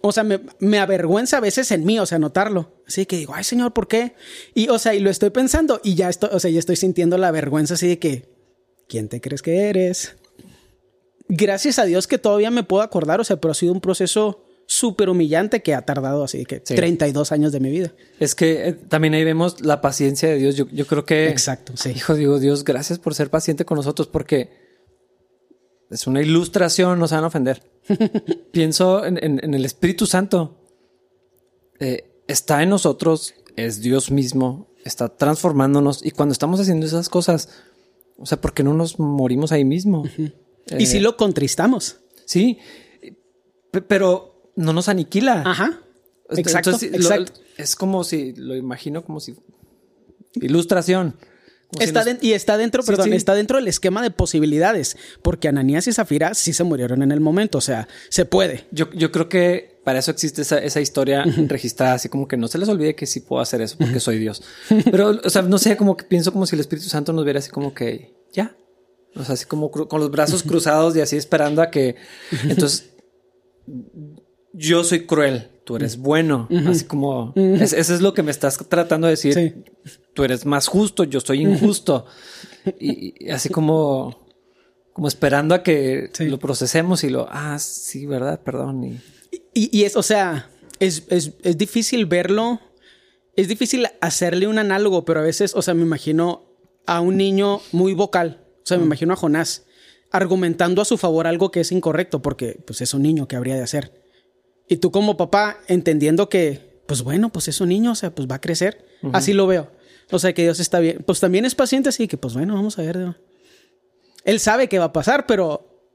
[0.00, 2.82] O sea, me, me, avergüenza a veces en mí, o sea, notarlo.
[2.86, 4.14] Así que digo, ay, Señor, ¿por qué?
[4.54, 7.18] Y, o sea, y lo estoy pensando y ya estoy, o sea, ya estoy sintiendo
[7.18, 8.28] la vergüenza así de que,
[8.88, 10.14] ¿quién te crees que eres?
[11.28, 14.44] Gracias a Dios que todavía me puedo acordar, o sea, pero ha sido un proceso
[14.66, 17.92] súper humillante que ha tardado así que 32 años de mi vida.
[18.18, 20.56] Es que eh, también ahí vemos la paciencia de Dios.
[20.56, 21.28] Yo, yo creo que...
[21.28, 21.90] Exacto, sí.
[21.90, 24.50] Hijo, digo, Dios, gracias por ser paciente con nosotros porque
[25.90, 27.62] es una ilustración, no se van a ofender.
[28.52, 30.58] Pienso en, en, el Espíritu Santo.
[31.78, 37.50] Eh, está en nosotros, es Dios mismo, está transformándonos y cuando estamos haciendo esas cosas,
[38.16, 40.04] o sea, ¿por qué no nos morimos ahí mismo?
[40.78, 41.98] y si eh, lo contristamos.
[42.24, 42.58] Sí,
[43.88, 45.42] pero no nos aniquila.
[45.44, 45.80] Ajá.
[46.30, 47.32] Exacto, exacto.
[47.56, 49.36] es como si, lo imagino como si...
[50.34, 51.14] Ilustración.
[51.80, 56.34] Está y está dentro, perdón, está dentro del esquema de posibilidades, porque Ananías y Zafira
[56.34, 58.66] sí se murieron en el momento, o sea, se puede.
[58.72, 62.48] Yo, yo creo que para eso existe esa, esa historia registrada, así como que no
[62.48, 64.42] se les olvide que sí puedo hacer eso porque soy Dios.
[64.90, 67.38] Pero, o sea, no sé, como que pienso como si el Espíritu Santo nos viera
[67.38, 68.54] así como que ya.
[69.14, 71.96] O sea, así como con los brazos cruzados y así esperando a que.
[72.48, 72.90] Entonces,
[74.52, 76.48] yo soy cruel, tú eres bueno.
[76.66, 79.64] Así como eso es lo que me estás tratando de decir.
[80.14, 82.06] Tú eres más justo, yo soy injusto.
[82.78, 84.26] y, así como,
[84.92, 89.00] como esperando a que lo procesemos y lo, ah, sí, verdad, perdón.
[89.54, 92.60] Y, y, es, o sea, es, es, es difícil verlo.
[93.34, 96.44] Es difícil hacerle un análogo, pero a veces, o sea, me imagino
[96.86, 98.44] a un niño muy vocal.
[98.58, 99.64] O sea, me imagino a Jonás
[100.12, 103.56] argumentando a su favor algo que es incorrecto, porque pues es un niño que habría
[103.56, 104.01] de hacer.
[104.72, 108.26] Y tú como papá entendiendo que, pues bueno, pues es un niño, o sea, pues
[108.26, 108.86] va a crecer.
[109.12, 109.70] Así lo veo.
[110.10, 111.04] O sea, que Dios está bien.
[111.04, 113.16] Pues también es paciente, así que, pues bueno, vamos a ver.
[114.24, 115.92] Él sabe qué va a pasar, pero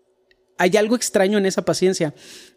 [0.60, 2.14] hay algo extraño en esa paciencia.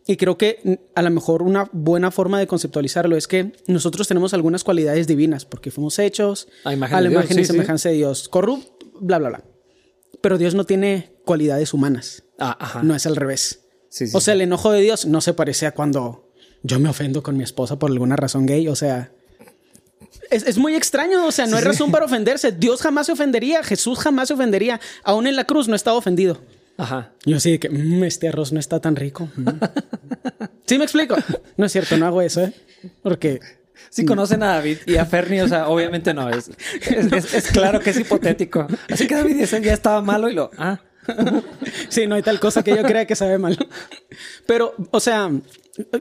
[0.06, 4.34] Y creo que a lo mejor una buena forma de conceptualizarlo es que nosotros tenemos
[4.34, 8.28] algunas cualidades divinas, porque fuimos hechos a, la imagen y semejanza de Dios.
[8.28, 9.44] Corrupto, bla, bla, bla.
[10.20, 12.24] Pero Dios no tiene cualidades humanas.
[12.38, 13.59] Ah, no es al revés
[14.12, 16.30] o sea, el enojo de Dios no se parece a cuando
[16.62, 18.68] yo me ofendo con mi esposa por alguna razón gay.
[18.68, 19.10] O sea,
[20.30, 21.26] es, muy extraño.
[21.26, 22.52] O sea, no hay razón para ofenderse.
[22.52, 23.62] Dios jamás se ofendería.
[23.62, 24.80] Jesús jamás se ofendería.
[25.02, 26.40] Aún en la cruz no estaba ofendido.
[26.76, 27.12] Ajá.
[27.24, 29.28] Yo así de que mm, este arroz no está tan rico.
[29.36, 29.48] Mm.
[30.66, 31.16] sí, me explico.
[31.56, 32.52] No es cierto, no hago eso, ¿eh?
[33.02, 33.40] Porque.
[33.88, 36.50] Si conocen a David y a Fernie, o sea, obviamente no es.
[37.34, 38.68] Es, claro que es hipotético.
[38.88, 40.50] Así que David ya estaba malo y lo.
[40.56, 40.80] Ah.
[41.88, 43.56] sí, no hay tal cosa que yo crea que sabe mal.
[44.46, 45.30] Pero, o sea,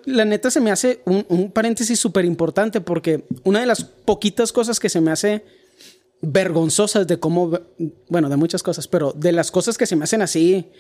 [0.06, 4.80] la neta se me hace un, paréntesis súper importante porque una de las poquitas cosas
[4.80, 5.44] que se me hace
[6.22, 7.52] vergonzosas de cómo,
[8.10, 10.72] bueno, de muchas cosas, pero de las cosas que se me hacen así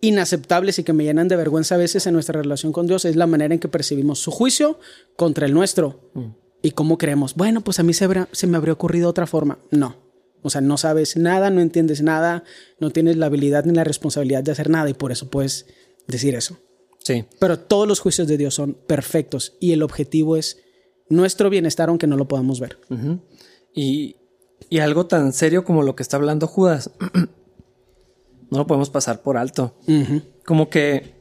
[0.00, 3.16] inaceptables y que me llenan de vergüenza a veces en nuestra relación con Dios es
[3.16, 4.78] la manera en que percibimos su juicio
[5.16, 6.26] contra el nuestro mm.
[6.62, 9.58] y cómo creemos, bueno, pues a mí se, se me habría ocurrido otra forma.
[9.70, 10.05] No.
[10.46, 12.44] O sea, no sabes nada, no entiendes nada,
[12.78, 15.66] no tienes la habilidad ni la responsabilidad de hacer nada y por eso puedes
[16.06, 16.58] decir eso.
[17.02, 17.24] Sí.
[17.38, 20.58] Pero todos los juicios de Dios son perfectos y el objetivo es
[21.08, 22.78] nuestro bienestar aunque no lo podamos ver.
[23.74, 24.16] y,
[24.70, 26.90] y, algo tan serio como lo que está hablando Judas,
[28.50, 29.74] no lo podemos pasar por alto.
[30.44, 31.16] Como que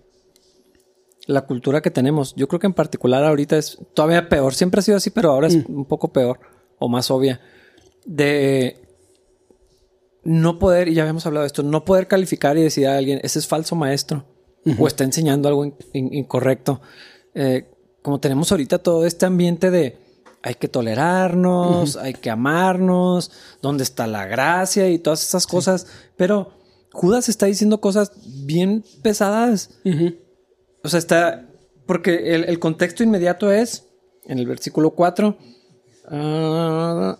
[1.28, 4.84] la cultura que tenemos, yo creo que en particular ahorita es todavía peor, siempre ha
[4.84, 5.76] sido así, pero ahora es mm.
[5.76, 6.40] un poco peor
[6.78, 7.42] o más obvia,
[8.06, 8.85] de
[10.26, 13.20] no poder, y ya habíamos hablado de esto, no poder calificar y decir a alguien,
[13.24, 14.26] ese es falso maestro
[14.80, 16.82] o está enseñando algo incorrecto.
[17.36, 17.70] Eh,
[18.02, 20.00] como tenemos ahorita todo este ambiente de
[20.42, 26.52] hay que tolerarnos, hay que amarnos, dónde está la gracia y todas esas cosas, pero
[26.92, 28.12] Judas está diciendo cosas
[28.46, 29.72] bien pesadas.
[30.84, 31.50] O sea, está,
[31.86, 33.88] porque el, contexto inmediato es,
[34.26, 35.38] en el versículo 4,
[36.10, 37.20] ah,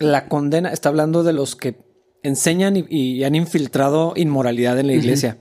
[0.00, 1.85] la condena, está hablando de los que
[2.26, 5.38] enseñan y, han infiltrado inmoralidad en la iglesia.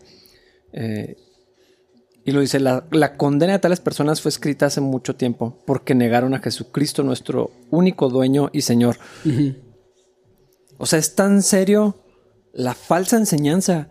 [0.74, 1.18] Eh,
[2.26, 2.82] y lo dice, la,
[3.18, 8.10] condena de tales personas fue escrita hace mucho tiempo porque negaron a Jesucristo, nuestro único
[8.10, 8.98] dueño y Señor.
[10.78, 12.04] O sea, es tan serio
[12.52, 13.90] la falsa enseñanza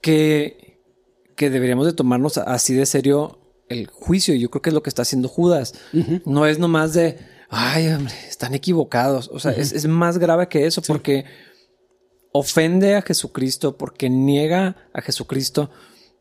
[0.00, 0.80] que,
[1.36, 4.34] que deberíamos de tomarnos así de serio el juicio.
[4.34, 5.74] Y yo creo que es lo que está haciendo Judas.
[6.24, 7.18] No es nomás de,
[7.50, 9.30] ay, hombre, están equivocados.
[9.32, 11.24] O sea, es, más grave que eso porque
[12.32, 15.70] ofende a Jesucristo, porque niega a Jesucristo,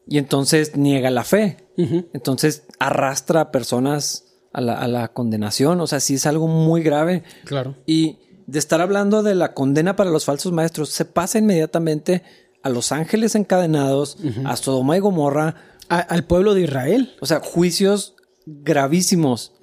[0.08, 1.70] y entonces niega la fe.
[1.78, 5.80] Entonces arrastra a personas a la, a la, condenación.
[5.80, 7.24] O sea, sí es algo muy grave.
[7.46, 7.78] Claro.
[7.86, 8.18] Y
[8.48, 12.24] de estar hablando de la condena para los falsos maestros, se pasa inmediatamente
[12.64, 15.56] a los ángeles encadenados, a Sodoma y Gomorra.
[15.88, 17.16] al pueblo de Israel.
[17.22, 19.54] O sea, juicios gravísimos.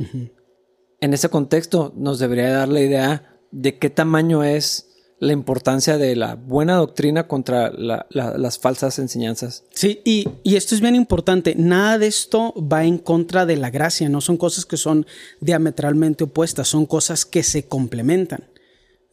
[1.00, 6.14] En ese contexto nos debería dar la idea de qué tamaño es la importancia de
[6.14, 9.64] la buena doctrina contra las falsas enseñanzas.
[9.72, 11.55] Sí, y, y, esto es bien importante.
[11.57, 15.07] Nada de esto va en contra de la gracia, no son cosas que son
[15.40, 18.50] diametralmente opuestas, son cosas que se complementan.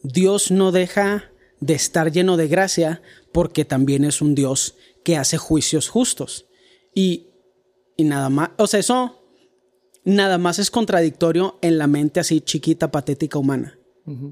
[0.02, 5.38] Dios no deja de estar lleno de gracia porque también es un Dios que hace
[5.38, 6.48] juicios justos.
[6.94, 7.28] Y,
[7.96, 9.24] y nada más, o sea, eso
[10.04, 13.80] nada más es contradictorio en la mente así chiquita, patética, humana.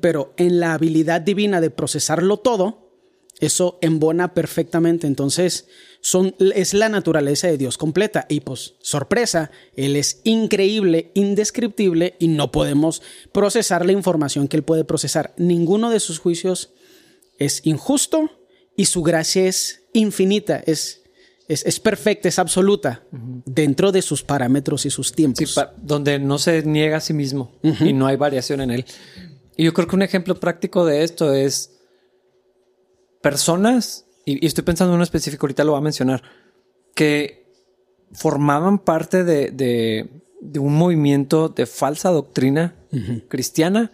[0.02, 2.92] Pero en la habilidad divina de procesarlo todo,
[3.40, 5.08] eso embona perfectamente.
[5.08, 5.68] Entonces,
[6.02, 8.26] son, es la naturaleza de Dios completa.
[8.28, 14.64] Y pues, sorpresa, Él es increíble, indescriptible y no podemos procesar la información que Él
[14.64, 15.34] puede procesar.
[15.38, 16.74] Ninguno de sus juicios
[17.40, 18.30] es injusto
[18.76, 21.02] y su gracia es infinita, es
[21.52, 25.60] es, perfecta, es absoluta, dentro de sus parámetros y sus tiempos.
[25.82, 28.86] donde no se niega a sí mismo y no hay variación en él.
[29.62, 31.80] Y yo creo que un ejemplo práctico de esto es
[33.22, 36.24] personas, y, estoy pensando en uno específico, ahorita lo voy a mencionar,
[36.96, 37.46] que
[38.12, 40.10] formaban parte de,
[40.60, 42.74] un movimiento de falsa doctrina
[43.28, 43.92] cristiana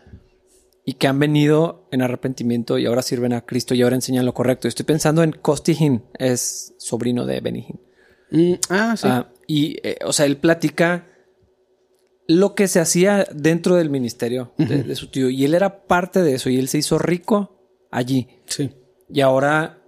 [0.85, 4.33] y que han venido en arrepentimiento y ahora sirven a Cristo y ahora enseñan lo
[4.33, 4.69] correcto.
[4.69, 7.81] Estoy pensando en Costihin, es sobrino de Benihin.
[8.31, 9.07] Mm, ah, sí.
[9.09, 11.09] Ah, y, eh, o sea, él platica
[12.27, 15.29] lo que se hacía dentro del ministerio de, su tío.
[15.29, 18.27] Y él era parte de eso y él se hizo rico allí.
[18.45, 18.71] Sí.
[19.09, 19.81] Y ahora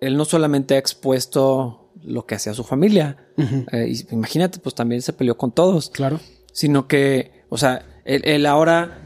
[0.00, 5.12] él no solamente ha expuesto lo que hacía su familia, eh, imagínate, pues también se
[5.12, 5.90] peleó con todos.
[5.90, 6.20] Claro.
[6.52, 9.02] Sino que, o sea, él ahora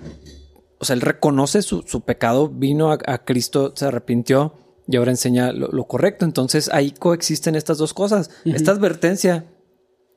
[0.81, 4.55] o sea, él reconoce su, pecado, vino a, Cristo, se arrepintió
[4.89, 6.25] y ahora enseña lo, correcto.
[6.25, 8.31] Entonces ahí coexisten estas dos cosas.
[8.47, 9.45] Esta advertencia,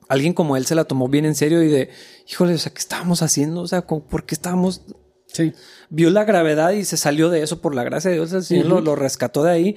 [0.08, 1.90] alguien como él se la tomó bien en serio y de,
[2.28, 3.62] híjole, o sea, ¿qué estábamos haciendo?
[3.62, 4.82] O sea, ¿por qué estábamos...
[5.26, 5.52] Sí.
[5.90, 8.32] Vio la gravedad y se salió de eso por la gracia de Dios.
[8.32, 9.76] El Señor lo, rescató de ahí.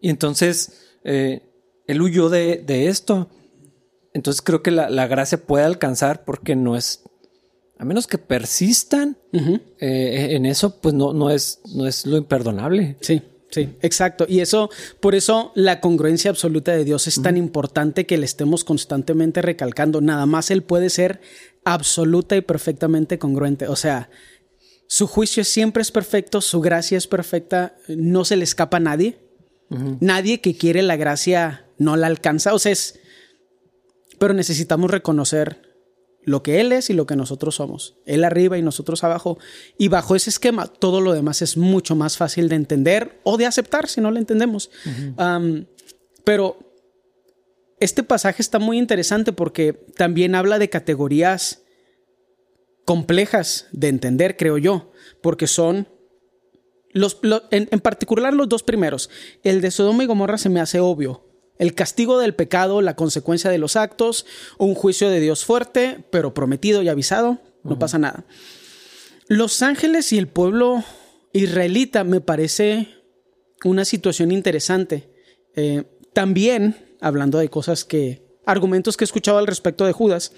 [0.00, 1.42] Y entonces eh,
[1.86, 3.30] él huyó de, esto.
[4.12, 7.02] Entonces creo que la, la gracia puede alcanzar porque no es
[7.78, 12.96] a menos que persistan eh, en eso, pues no, no, es, no es lo imperdonable.
[13.00, 13.22] Sí.
[13.54, 14.26] Sí, exacto.
[14.28, 18.64] Y eso, por eso la congruencia absoluta de Dios es tan importante que le estemos
[18.64, 20.00] constantemente recalcando.
[20.00, 21.20] Nada más Él puede ser
[21.64, 23.68] absoluta y perfectamente congruente.
[23.68, 24.10] O sea,
[24.88, 29.20] su juicio siempre es perfecto, su gracia es perfecta, no se le escapa a nadie.
[30.00, 32.54] Nadie que quiere la gracia no la alcanza.
[32.54, 32.98] O sea, es.
[34.18, 35.63] Pero necesitamos reconocer
[36.24, 37.96] lo que Él es y lo que nosotros somos.
[38.06, 39.38] Él arriba y nosotros abajo.
[39.78, 43.46] Y bajo ese esquema, todo lo demás es mucho más fácil de entender o de
[43.46, 44.70] aceptar si no lo entendemos.
[46.24, 46.58] pero
[47.80, 51.62] este pasaje está muy interesante porque también habla de categorías
[52.84, 55.88] complejas de entender, creo yo, porque son
[56.92, 57.18] los,
[57.50, 59.10] en, en particular los dos primeros.
[59.42, 61.23] El de Sodoma y Gomorra se me hace obvio
[61.58, 64.26] el castigo del pecado, la consecuencia de los actos,
[64.58, 68.24] un juicio de Dios fuerte, pero prometido y avisado, no pasa nada.
[69.28, 70.84] Los ángeles y el pueblo
[71.32, 72.88] israelita me parece
[73.64, 75.08] una situación interesante.
[75.56, 80.32] Eh, también, hablando de cosas que, argumentos que he escuchado al respecto de Judas,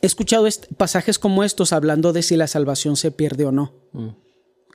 [0.00, 3.74] he escuchado pasajes como estos hablando de si la salvación se pierde o no.
[3.92, 4.08] Mm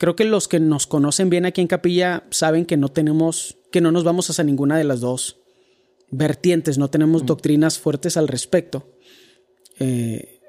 [0.04, 3.82] creo que los que nos conocen bien aquí en Capilla saben que no tenemos, que
[3.82, 5.42] no nos vamos hacia ninguna de las dos
[6.12, 8.88] vertientes, no tenemos doctrinas fuertes al respecto.
[9.80, 10.40] Eh,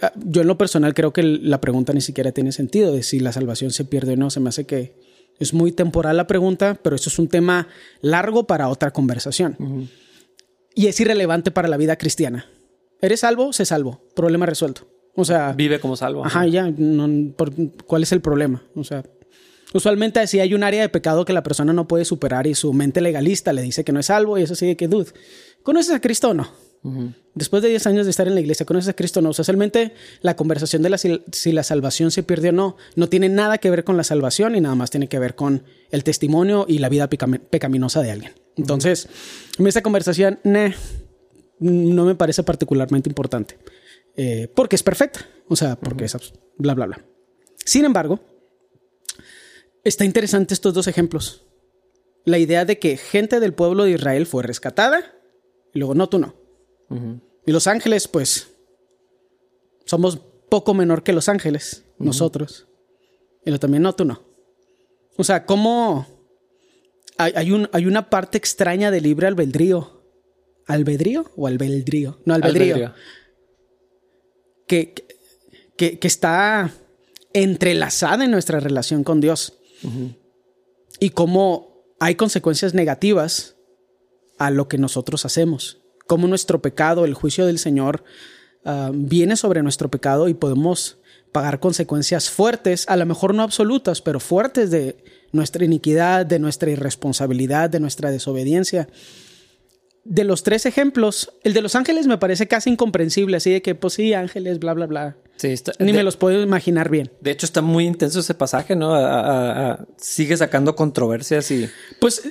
[0.00, 3.20] ah, yo en lo personal creo que la pregunta ni siquiera tiene sentido de si
[3.20, 4.30] la salvación se pierde o no.
[4.30, 4.98] Se me hace que
[5.38, 7.68] es muy temporal la pregunta, pero eso es un tema
[8.00, 9.90] largo para otra conversación.
[10.74, 12.46] Y es irrelevante para la vida cristiana.
[13.02, 13.52] ¿Eres salvo?
[13.52, 14.08] Se salvo.
[14.16, 14.88] Problema resuelto.
[15.14, 15.52] O sea.
[15.52, 16.24] Vive como salvo.
[16.24, 16.72] Ajá, ya.
[17.86, 18.64] ¿Cuál es el problema?
[18.74, 19.04] O sea.
[19.72, 22.72] Usualmente si hay un área de pecado que la persona no puede superar y su
[22.72, 25.10] mente legalista le dice que no es salvo y eso sigue que, dude,
[25.62, 26.48] ¿conoces a Cristo o no?
[27.34, 29.30] Después de 10 años de estar en la iglesia, ¿conoces a Cristo o no?
[29.30, 29.44] O sea,
[30.22, 33.70] la conversación de la, si la salvación se pierde o no, no tiene nada que
[33.70, 36.88] ver con la salvación y nada más tiene que ver con el testimonio y la
[36.88, 38.32] vida pecaminosa de alguien.
[38.56, 39.08] Entonces,
[39.58, 40.40] en esta conversación,
[41.60, 43.58] no me parece particularmente importante.
[44.16, 45.20] Eh, porque es perfecta.
[45.48, 46.16] O sea, porque es
[46.56, 47.04] bla, bla, bla.
[47.64, 48.20] Sin embargo,
[49.84, 51.44] está interesante estos dos ejemplos.
[52.26, 55.14] la idea de que gente del pueblo de Israel fue rescatada
[55.72, 56.34] y luego no, tú no.
[57.46, 58.48] Y los ángeles, pues,
[59.86, 62.66] somos poco menor que los ángeles, nosotros.
[63.44, 64.22] Y lo también no, tú no.
[65.16, 66.06] O sea, ¿cómo
[67.16, 70.02] hay, hay, hay una parte extraña de libre albedrío?
[70.66, 72.20] ¿Albedrío o albedrío?
[72.24, 72.94] No, albedrío.
[74.66, 74.94] Que,
[75.76, 76.72] que, que, está
[77.32, 79.54] entrelazada en nuestra relación con Dios.
[80.98, 83.56] Y cómo hay consecuencias negativas
[84.38, 85.82] a lo que nosotros hacemos.
[86.06, 88.04] Cómo nuestro pecado, el juicio del Señor,
[88.64, 90.98] uh, viene sobre nuestro pecado y podemos
[91.30, 96.70] pagar consecuencias fuertes, a lo mejor no absolutas, pero fuertes de nuestra iniquidad, de nuestra
[96.70, 98.88] irresponsabilidad, de nuestra desobediencia.
[100.04, 103.74] De los tres ejemplos, el de los ángeles me parece casi incomprensible, así de que,
[103.74, 105.16] pues sí, ángeles, bla, bla, bla.
[105.40, 107.10] Sí, está, Ni de, me los puedo imaginar bien.
[107.22, 108.94] De hecho, está muy intenso ese pasaje, ¿no?
[108.94, 111.66] A, a, a, sigue sacando controversias y.
[111.98, 112.30] Pues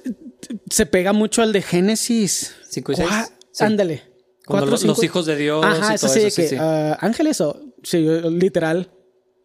[0.70, 2.54] se pega mucho al de Génesis.
[2.70, 3.10] 5 y 6.
[3.52, 3.64] Sí.
[3.64, 4.04] Ándale.
[4.46, 5.66] Cuando Cuatro, los, los, hijos de Dios.
[5.66, 6.62] Ajá, y eso todo sí, eso, que sí, sí.
[6.62, 7.60] Uh, ángeles o.
[7.82, 8.92] Sí, literal.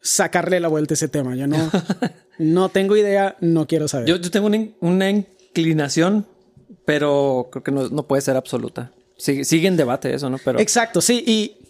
[0.02, 1.34] Sacarle la vuelta a ese tema.
[1.34, 1.70] Yo no,
[2.38, 4.06] no tengo idea, no quiero saber.
[4.06, 6.26] Yo, yo tengo una, una, inclinación,
[6.84, 8.92] pero creo que no, no puede ser absoluta.
[9.16, 10.36] Sigue, sigue, en debate eso, ¿no?
[10.44, 10.60] Pero...
[10.60, 11.24] Exacto, sí.
[11.26, 11.64] Y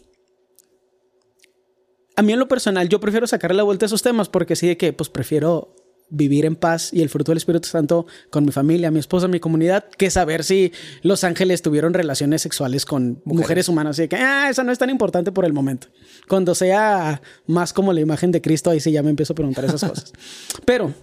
[2.16, 4.66] a mí en lo personal, yo prefiero sacarle la vuelta a esos temas porque sí
[4.68, 5.74] de que pues prefiero
[6.10, 9.40] vivir en paz y el fruto del Espíritu Santo con mi familia, mi esposa, mi
[9.40, 10.72] comunidad, que saber si
[11.02, 13.98] los ángeles tuvieron relaciones sexuales con mujeres, mujeres humanas.
[13.98, 15.88] Así que, ah, eso no es tan importante por el momento.
[16.28, 19.64] Cuando sea más como la imagen de Cristo, ahí sí ya me empiezo a preguntar
[19.64, 20.12] esas cosas.
[20.64, 20.94] Pero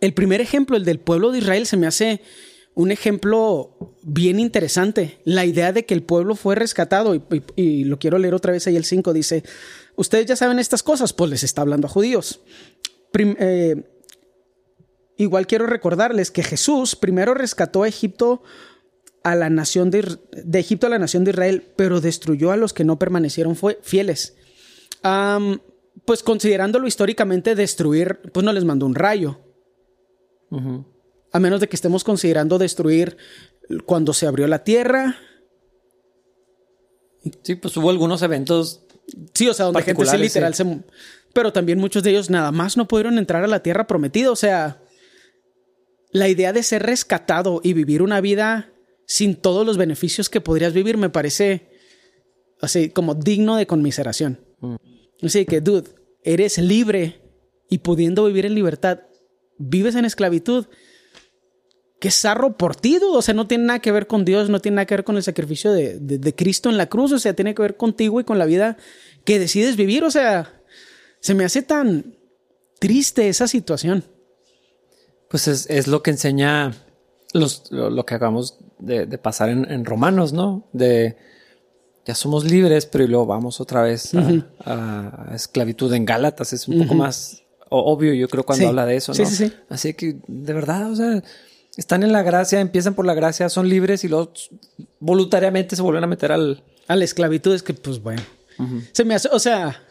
[0.00, 2.20] el primer ejemplo, el del pueblo de Israel, se me hace
[2.74, 5.18] un ejemplo bien interesante.
[5.24, 7.22] La idea de que el pueblo fue rescatado, y,
[7.56, 9.42] y, y lo quiero leer otra vez ahí el 5, dice,
[9.96, 12.40] ustedes ya saben estas cosas, pues les está hablando a judíos.
[13.12, 13.82] Prim eh,
[15.16, 18.42] igual quiero recordarles que Jesús primero rescató a Egipto
[19.22, 22.72] a la nación de, de, Egipto a la nación de Israel, pero destruyó a los
[22.72, 24.36] que no permanecieron fue, fieles.
[25.02, 25.58] Um,
[26.04, 29.40] pues considerándolo históricamente destruir, pues no les mandó un rayo.
[30.50, 30.84] Uh -huh.
[31.32, 33.16] A menos de que estemos considerando destruir
[33.84, 35.16] cuando se abrió la tierra.
[37.42, 38.85] Sí, pues hubo algunos eventos.
[39.34, 40.62] Sí, o sea, donde gente sí, literal sí.
[40.64, 40.80] se.
[41.32, 44.30] Pero también muchos de ellos nada más no pudieron entrar a la tierra prometida.
[44.30, 44.82] O sea,
[46.10, 48.72] la idea de ser rescatado y vivir una vida
[49.06, 51.68] sin todos los beneficios que podrías vivir me parece
[52.60, 54.40] así como digno de conmiseración.
[54.60, 54.76] Mm.
[55.22, 55.90] Así que, dude,
[56.22, 57.20] eres libre
[57.68, 59.00] y pudiendo vivir en libertad,
[59.58, 60.66] vives en esclavitud.
[61.98, 63.16] Qué zarro por ti, dude.
[63.16, 65.16] O sea, no tiene nada que ver con Dios, no tiene nada que ver con
[65.16, 67.12] el sacrificio de, de, de Cristo en la cruz.
[67.12, 68.76] O sea, tiene que ver contigo y con la vida
[69.24, 70.04] que decides vivir.
[70.04, 70.60] O sea,
[71.20, 72.16] se me hace tan
[72.78, 74.04] triste esa situación.
[75.30, 76.74] Pues es, es lo que enseña
[77.32, 80.68] los, lo, lo, que acabamos de, de pasar en, en, Romanos, ¿no?
[80.72, 81.16] De
[82.06, 84.46] ya somos libres, pero luego vamos otra vez a, uh -huh.
[84.64, 86.52] a, a esclavitud en Gálatas.
[86.52, 86.82] Es un uh -huh.
[86.82, 88.68] poco más obvio, yo creo, cuando sí.
[88.68, 89.16] habla de eso, ¿no?
[89.16, 89.52] Sí, sí, sí.
[89.68, 91.22] Así que, de verdad, o sea,
[91.76, 94.32] están en la gracia, empiezan por la gracia, son libres y luego
[94.98, 96.62] voluntariamente se vuelven a meter al...
[96.88, 98.22] A la esclavitud es que, pues bueno,
[98.60, 98.88] uh -huh.
[98.92, 99.82] se me hace, o sea,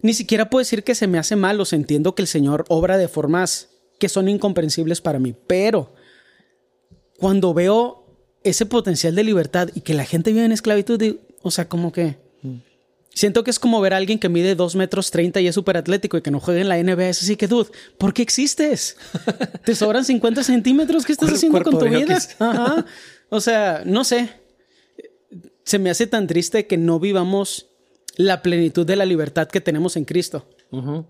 [0.00, 2.64] ni siquiera puedo decir que se me hace mal, o sea, entiendo que el Señor
[2.68, 5.92] obra de formas que son incomprensibles para mí, pero
[7.18, 8.06] cuando veo
[8.42, 11.92] ese potencial de libertad y que la gente vive en esclavitud, digo, o sea, como
[11.92, 12.16] que...
[12.42, 12.56] Mm.
[13.14, 15.76] Siento que es como ver a alguien que mide 2 metros 30 y es súper
[15.76, 17.08] atlético y que no juega en la NBA.
[17.10, 18.96] Es así que, dude, ¿por qué existes?
[19.64, 21.04] ¿Te sobran 50 centímetros?
[21.06, 22.18] ¿Qué estás haciendo con tu vida?
[22.38, 22.84] Ajá.
[23.30, 24.28] O sea, no sé.
[25.64, 27.68] Se me hace tan triste que no vivamos
[28.16, 30.46] la plenitud de la libertad que tenemos en Cristo.
[30.70, 31.06] Uh -huh.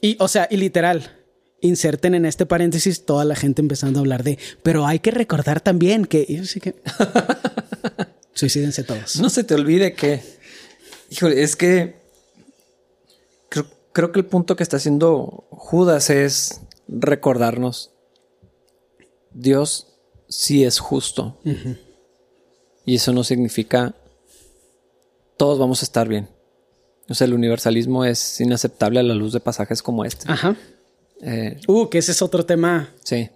[0.00, 1.18] Y, o sea, y literal,
[1.60, 5.60] inserten en este paréntesis toda la gente empezando a hablar de, pero hay que recordar
[5.60, 6.76] también que, yo sé que,
[8.34, 9.20] suicídense todos.
[9.20, 10.22] No se te olvide que,
[11.10, 11.96] híjole, es que
[13.48, 17.92] creo, creo que el punto que está haciendo Judas es recordarnos,
[19.32, 19.88] Dios
[20.28, 21.38] sí es justo.
[21.44, 21.78] Uh -huh.
[22.84, 23.94] Y eso no significa
[25.36, 26.28] todos vamos a estar bien.
[27.08, 30.30] O sea, el universalismo es inaceptable a la luz de pasajes como este.
[30.30, 30.56] Ajá.
[31.22, 32.92] Eh, uh, que ese es otro tema.
[33.02, 33.30] Sí.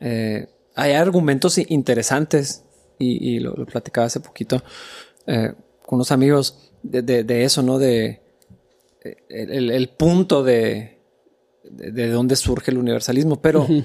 [0.00, 2.62] Eh, hay argumentos interesantes
[2.98, 4.62] y, y lo, lo, platicaba hace poquito
[5.26, 5.52] eh,
[5.86, 7.78] con unos amigos de, de, de, eso, ¿no?
[7.78, 8.20] De
[9.28, 11.00] el, el punto de,
[11.64, 13.40] de, dónde surge el universalismo.
[13.42, 13.84] Pero uh -huh.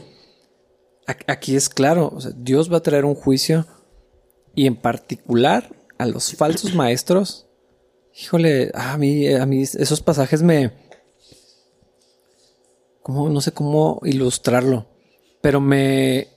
[1.28, 3.66] aquí es claro, o sea, Dios va a traer un juicio
[4.56, 7.46] y en particular a los falsos maestros.
[8.20, 10.72] Híjole, a mí, a mí esos pasajes me,
[13.04, 14.88] como no sé cómo ilustrarlo.
[15.42, 16.28] pero me,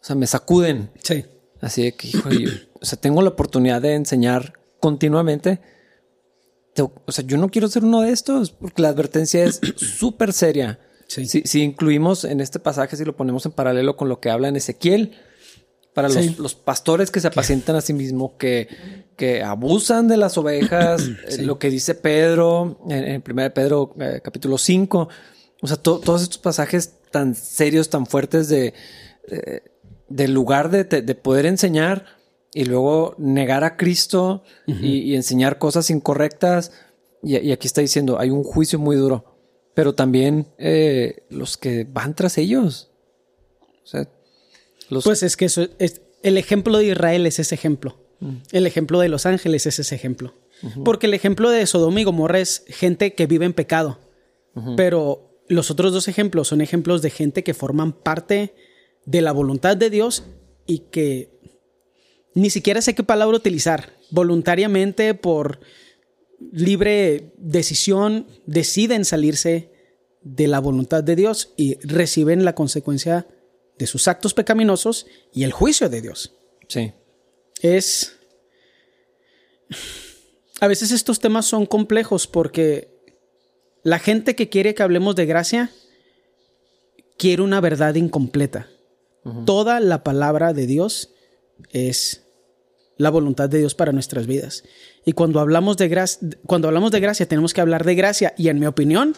[0.00, 0.90] o sea, me sacuden.
[1.02, 1.24] Sí.
[1.60, 2.50] Así de que, hijo, yo-
[2.80, 5.60] o sea, tengo la oportunidad de enseñar continuamente.
[6.74, 10.32] Te- O sea, yo no quiero ser uno de estos porque la advertencia es súper
[10.32, 10.78] seria.
[11.06, 11.26] Sí.
[11.26, 14.48] Si, si incluimos en este pasaje, si lo ponemos en paralelo con lo que habla
[14.48, 15.12] en Ezequiel,
[15.94, 16.36] para los, Sí.
[16.38, 18.68] los pastores que se apacientan a sí mismos, que,
[19.16, 24.20] que abusan de las ovejas, eh, lo que dice Pedro en, en 1 Pedro eh,
[24.22, 25.08] capítulo 5,
[25.62, 28.74] o sea, to- todos estos pasajes tan serios, tan fuertes de,
[29.28, 29.62] eh,
[30.08, 32.04] del lugar de, de- de poder enseñar
[32.54, 36.72] y luego negar a Cristo y, y enseñar cosas incorrectas.
[37.22, 39.36] Y, y aquí está diciendo, hay un juicio muy duro,
[39.74, 42.90] pero también eh, los que van tras ellos.
[43.82, 44.08] O sea,
[44.88, 47.96] los, Pues es que eso es el ejemplo de Israel es ese ejemplo.
[48.50, 50.34] El ejemplo de Los Ángeles es ese ejemplo.
[50.84, 54.00] Porque el ejemplo de Sodoma y Gomorra es gente que vive en pecado.
[54.76, 58.54] Pero los otros dos ejemplos son ejemplos de gente que forman parte
[59.06, 60.24] de la voluntad de Dios
[60.66, 61.37] y que
[62.38, 63.94] ni siquiera sé qué palabra utilizar.
[64.10, 65.60] Voluntariamente, por
[66.52, 69.72] libre decisión, deciden salirse
[70.22, 73.26] de la voluntad de Dios y reciben la consecuencia
[73.78, 76.34] de sus actos pecaminosos y el juicio de Dios.
[76.68, 76.92] sí,
[77.62, 78.14] Es...
[80.60, 82.88] A veces estos temas son complejos porque
[83.84, 85.70] la gente que quiere que hablemos de gracia
[87.16, 88.68] quiere una verdad incompleta.
[89.44, 91.14] Toda la palabra de Dios
[91.70, 92.27] es
[92.98, 94.64] la voluntad de Dios para nuestras vidas.
[95.06, 98.48] Y cuando hablamos de gracia, cuando hablamos de gracia, tenemos que hablar de gracia y
[98.48, 99.14] en mi opinión,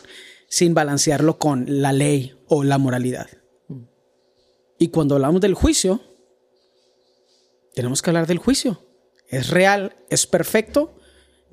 [0.49, 3.29] sin balancearlo con la ley o la moralidad.
[4.79, 6.01] Y cuando hablamos del juicio,
[7.75, 8.87] tenemos que hablar del juicio.
[9.29, 10.97] Es real, es perfecto.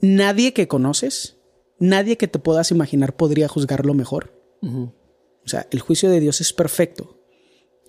[0.02, 1.38] Nadie que conoces,
[1.80, 4.34] nadie que te puedas imaginar podría juzgarlo mejor.
[4.62, 7.18] O sea, el juicio de Dios es perfecto.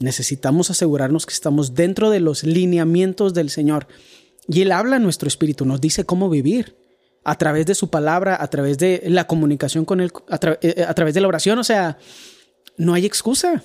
[0.00, 3.88] Necesitamos asegurarnos que estamos dentro de los lineamientos del Señor.
[4.48, 6.76] Y Él habla a nuestro espíritu, nos dice cómo vivir
[7.24, 10.84] a través de su palabra, a través de la comunicación con Él, a, tra- eh,
[10.88, 11.58] a través de la oración.
[11.58, 11.98] O sea,
[12.76, 13.62] no hay excusa.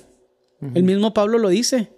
[0.73, 1.91] El mismo Pablo lo dice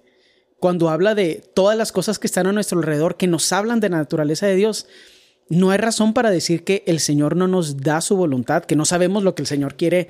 [0.59, 3.89] cuando habla de todas las cosas que están a nuestro alrededor, que nos hablan de
[3.89, 4.87] la naturaleza de Dios.
[5.49, 8.85] No hay razón para decir que el Señor no nos da su voluntad, que no
[8.85, 10.07] sabemos lo que el Señor quiere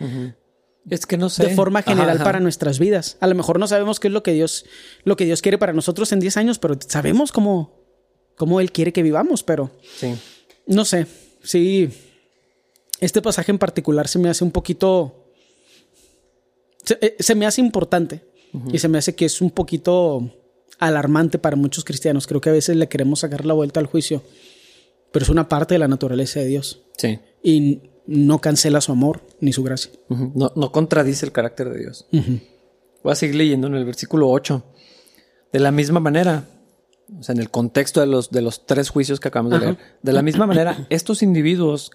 [0.89, 1.47] es que no sé.
[1.47, 2.23] de forma general Ajá, ajá.
[2.23, 3.17] para nuestras vidas.
[3.19, 4.65] A lo mejor no sabemos qué es lo que Dios,
[5.03, 7.84] lo que Dios quiere para nosotros en 10 años, pero sabemos cómo,
[8.35, 10.13] cómo Él quiere que vivamos, pero Sí.
[10.67, 11.07] no sé.
[11.43, 11.89] Sí,
[12.99, 15.29] este pasaje en particular se me hace un poquito.
[16.83, 18.21] Se, eh, se me hace importante
[18.71, 20.31] y se me hace que es un poquito
[20.79, 22.25] alarmante para muchos cristianos.
[22.27, 24.23] Creo que a veces le queremos sacar la vuelta al juicio,
[25.11, 27.19] pero es una parte de la naturaleza de Dios Sí.
[27.43, 29.91] y no cancela su amor ni su gracia.
[30.09, 32.05] No, no contradice el carácter de Dios.
[32.11, 34.63] Voy a seguir leyendo en el versículo 8.
[35.51, 36.47] De la misma manera,
[37.17, 39.65] o sea, en el contexto de los, de los tres juicios que acabamos de Ajá.
[39.65, 41.91] leer, de la misma manera, estos individuos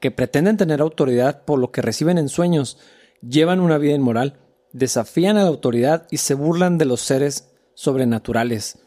[0.00, 2.78] que pretenden tener autoridad por lo que reciben en sueños,
[3.20, 4.40] llevan una vida inmoral,
[4.72, 8.78] desafían a la autoridad y se burlan de los seres sobrenaturales.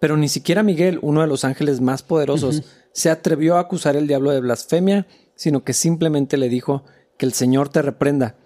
[0.00, 2.62] Pero ni siquiera Miguel, uno de los ángeles más poderosos,
[2.92, 6.84] se atrevió a acusar al diablo de blasfemia, sino que simplemente le dijo
[7.16, 8.36] que el Señor te reprenda.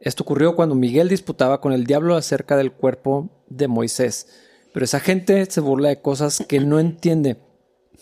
[0.00, 4.26] Esto ocurrió cuando Miguel disputaba con el diablo acerca del cuerpo de Moisés.
[4.72, 7.36] Pero esa gente se burla de cosas que no entiende.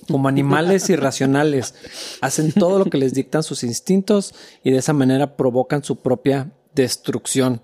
[0.08, 1.74] Como animales irracionales,
[2.20, 6.52] hacen todo lo que les dictan sus instintos y de esa manera provocan su propia
[6.74, 7.62] destrucción.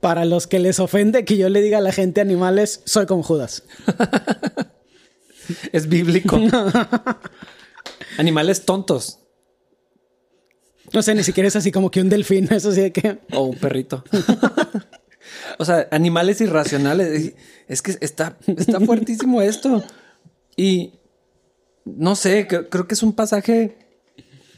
[0.00, 3.22] Para los que les ofende que yo le diga a la gente animales, soy como
[3.22, 3.62] Judas.
[5.72, 6.38] Es bíblico.
[8.18, 9.20] Animales tontos.
[10.92, 13.18] No sé, ni siquiera es así como que un delfín, eso sí de que...
[13.32, 14.04] O un perrito.
[15.58, 17.34] o sea, animales irracionales.
[17.68, 19.82] Es que está, está fuertísimo esto.
[20.56, 20.94] Y
[21.84, 23.76] no sé, creo, que es un pasaje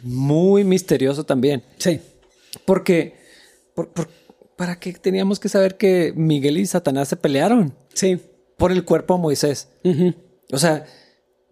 [0.03, 1.63] muy misterioso también.
[1.79, 2.01] Sí.
[2.65, 3.15] Porque,
[3.75, 4.09] por- por-
[4.57, 8.21] ¿para qué teníamos que saber que Miguel y Satanás se pelearon Sí.
[8.57, 9.69] por el cuerpo de Moisés?
[10.53, 10.85] O sea,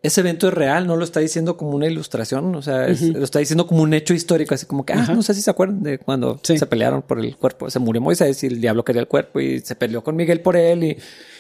[0.03, 3.25] ese evento es real, no lo está diciendo como una ilustración, o sea, es- lo
[3.25, 5.83] está diciendo como un hecho histórico, así como que, ah, no sé si se acuerdan
[5.83, 6.57] de cuando Sí.
[6.57, 9.59] se pelearon por el cuerpo, se murió Moisés y el diablo quería el cuerpo y
[9.61, 10.97] se peleó con Miguel por él y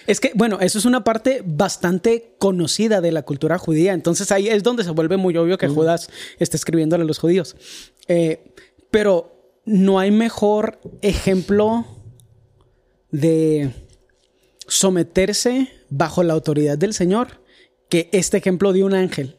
[0.09, 3.93] Es que, bueno, eso es una parte bastante conocida de la cultura judía.
[3.93, 7.57] Entonces ahí es donde se vuelve muy obvio que Judas está escribiéndole a los judíos.
[8.07, 8.55] Eh,
[8.91, 11.85] pero no hay mejor ejemplo
[13.11, 13.71] de
[14.67, 17.41] someterse bajo la autoridad del Señor
[17.89, 19.37] que este ejemplo de un ángel.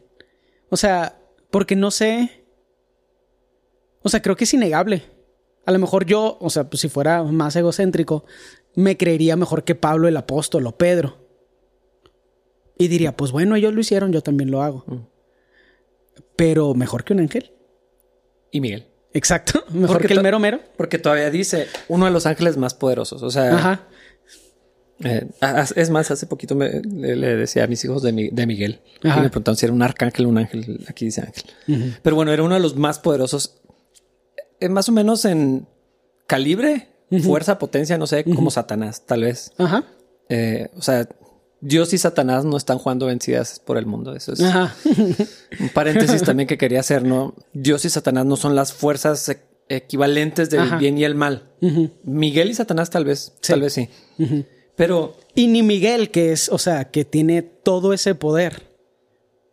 [0.69, 1.19] O sea,
[1.51, 2.45] porque no sé.
[4.01, 5.03] O sea, creo que es innegable.
[5.65, 8.25] A lo mejor yo, o sea, pues si fuera más egocéntrico,
[8.75, 11.17] me creería mejor que Pablo el apóstol o Pedro.
[12.77, 14.85] Y diría, pues bueno, ellos lo hicieron, yo también lo hago.
[14.87, 15.07] Mm.
[16.35, 17.51] Pero mejor que un ángel.
[18.51, 18.87] Y Miguel.
[19.13, 19.63] Exacto.
[19.71, 20.59] Mejor Porque que el mero mero.
[20.77, 23.23] Porque todavía dice uno de los ángeles más poderosos.
[23.23, 23.87] O sea, Ajá.
[25.03, 25.27] Eh,
[25.75, 28.81] es más, hace poquito me- le, le decía a mis hijos de, Mi- de Miguel.
[29.03, 29.21] Y Ajá.
[29.21, 30.85] me preguntaron si era un arcángel o un ángel.
[30.87, 31.95] Aquí dice ángel.
[32.01, 33.61] Pero bueno, era uno de los más poderosos.
[34.59, 35.67] eh, más o menos en
[36.27, 36.89] calibre,
[37.23, 39.51] fuerza, potencia, no sé, como Satanás, tal vez.
[39.57, 39.83] Ajá.
[40.29, 41.07] Eh, o sea,
[41.61, 44.15] Dios y Satanás no están jugando vencidas por el mundo.
[44.15, 44.75] Eso es Ajá.
[45.59, 47.33] un paréntesis también que quería hacer, ¿no?
[47.53, 49.39] Dios y Satanás no son las fuerzas e-
[49.69, 50.77] equivalentes del Ajá.
[50.77, 51.49] bien y el mal.
[52.03, 53.51] Miguel y Satanás tal vez, Sí.
[53.53, 53.89] tal vez sí.
[54.79, 58.63] Pero Y ni Miguel, que es, o sea, que tiene todo ese poder,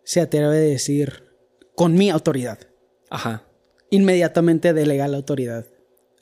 [0.04, 1.24] se atreve a decir
[1.74, 2.60] con mi autoridad.
[3.10, 3.42] Ajá.
[3.90, 5.66] Inmediatamente delega la autoridad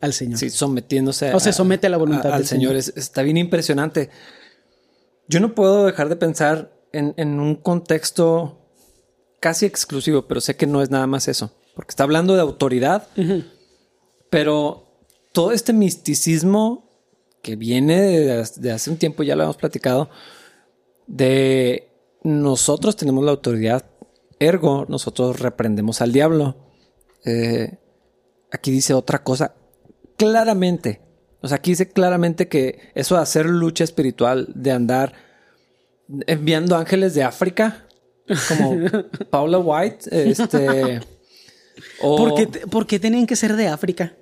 [0.01, 0.39] al Señor.
[0.39, 2.71] Sí, sometiéndose O se somete a la voluntad al del Señor.
[2.73, 2.77] Señor.
[2.77, 4.09] Es- está bien impresionante.
[5.29, 8.71] Yo no puedo dejar de pensar en, en un contexto
[9.39, 13.07] casi exclusivo, pero sé que no es nada más eso, porque está hablando de autoridad,
[14.31, 14.87] pero
[15.33, 16.84] todo este misticismo
[17.45, 20.11] que viene de, de hace un tiempo, ya lo hemos platicado,
[21.07, 21.93] de
[22.25, 23.85] nosotros tenemos la autoridad,
[24.41, 26.57] ergo nosotros reprendemos al diablo.
[27.25, 27.79] Eh,
[28.51, 29.55] aquí dice otra cosa
[30.17, 31.03] claramente.
[31.43, 35.13] O sea, aquí dice claramente que eso de hacer lucha espiritual, de andar
[36.27, 37.87] enviando ángeles de África,
[38.49, 38.77] como
[39.31, 41.01] Paula White, este.
[42.01, 44.15] O ¿Por qué, por qué tenían que ser de África?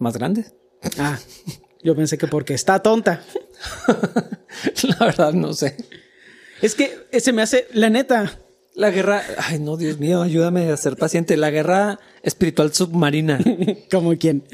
[0.00, 0.54] más grandes.
[0.98, 1.18] Ah,
[1.82, 3.22] yo pensé que porque está tonta.
[4.98, 5.76] La verdad, no sé.
[6.62, 8.38] Es que se me hace, la neta,
[8.74, 9.22] La guerra.
[9.38, 11.36] Ay, no, Dios mío, ayúdame a ser paciente.
[11.36, 13.38] La guerra espiritual submarina.
[13.90, 14.44] como quién.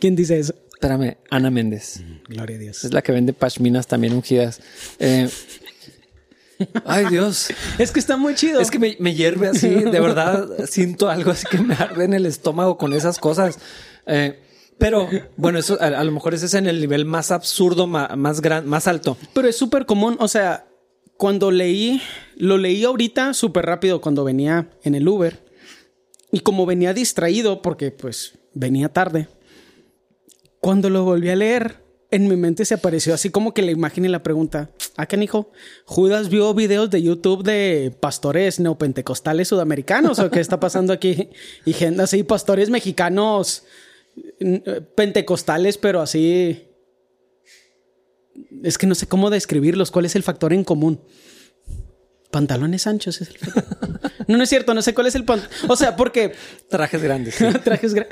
[0.00, 0.54] ¿Quién dice eso?
[0.72, 2.02] Espérame, Ana Méndez.
[2.28, 2.84] Gloria a Dios.
[2.84, 4.60] Es la que vende pashminas también ungidas.
[4.98, 5.28] Eh,
[6.84, 7.48] ay, Dios.
[7.78, 8.60] Es que está muy chido.
[8.60, 12.14] Es que me, me hierve así, de verdad, siento algo así que me arde en
[12.14, 13.58] el estómago con esas cosas.
[14.06, 14.38] Eh,
[14.78, 18.66] pero bueno, eso a, lo mejor ese es en el nivel más absurdo, más gran,
[18.66, 19.16] más alto.
[19.34, 20.66] Pero es súper común, o sea,
[21.16, 22.00] cuando leí,
[22.36, 25.44] lo leí ahorita súper rápido cuando venía en el Uber.
[26.30, 29.28] Y como venía distraído, porque pues venía tarde,
[30.60, 34.04] cuando lo volví a leer, en mi mente se apareció así como que la imagen
[34.04, 35.50] y la pregunta, ¿a qué hijo?
[35.84, 41.30] ¿Judas vio videos de YouTube de pastores neopentecostales sudamericanos o qué está pasando aquí?
[41.64, 43.64] Y gente así, pastores mexicanos
[44.94, 46.64] pentecostales, pero así
[48.62, 49.90] es que no sé cómo describirlos.
[49.90, 51.00] ¿Cuál es el factor en común?
[52.30, 53.36] Pantalones anchos es el.
[54.26, 55.40] No, no es cierto, no sé cuál es el pan.
[55.68, 56.32] O sea, porque
[56.68, 57.36] Trajes grandes.
[57.36, 57.46] sí.
[57.64, 58.08] trajes gra-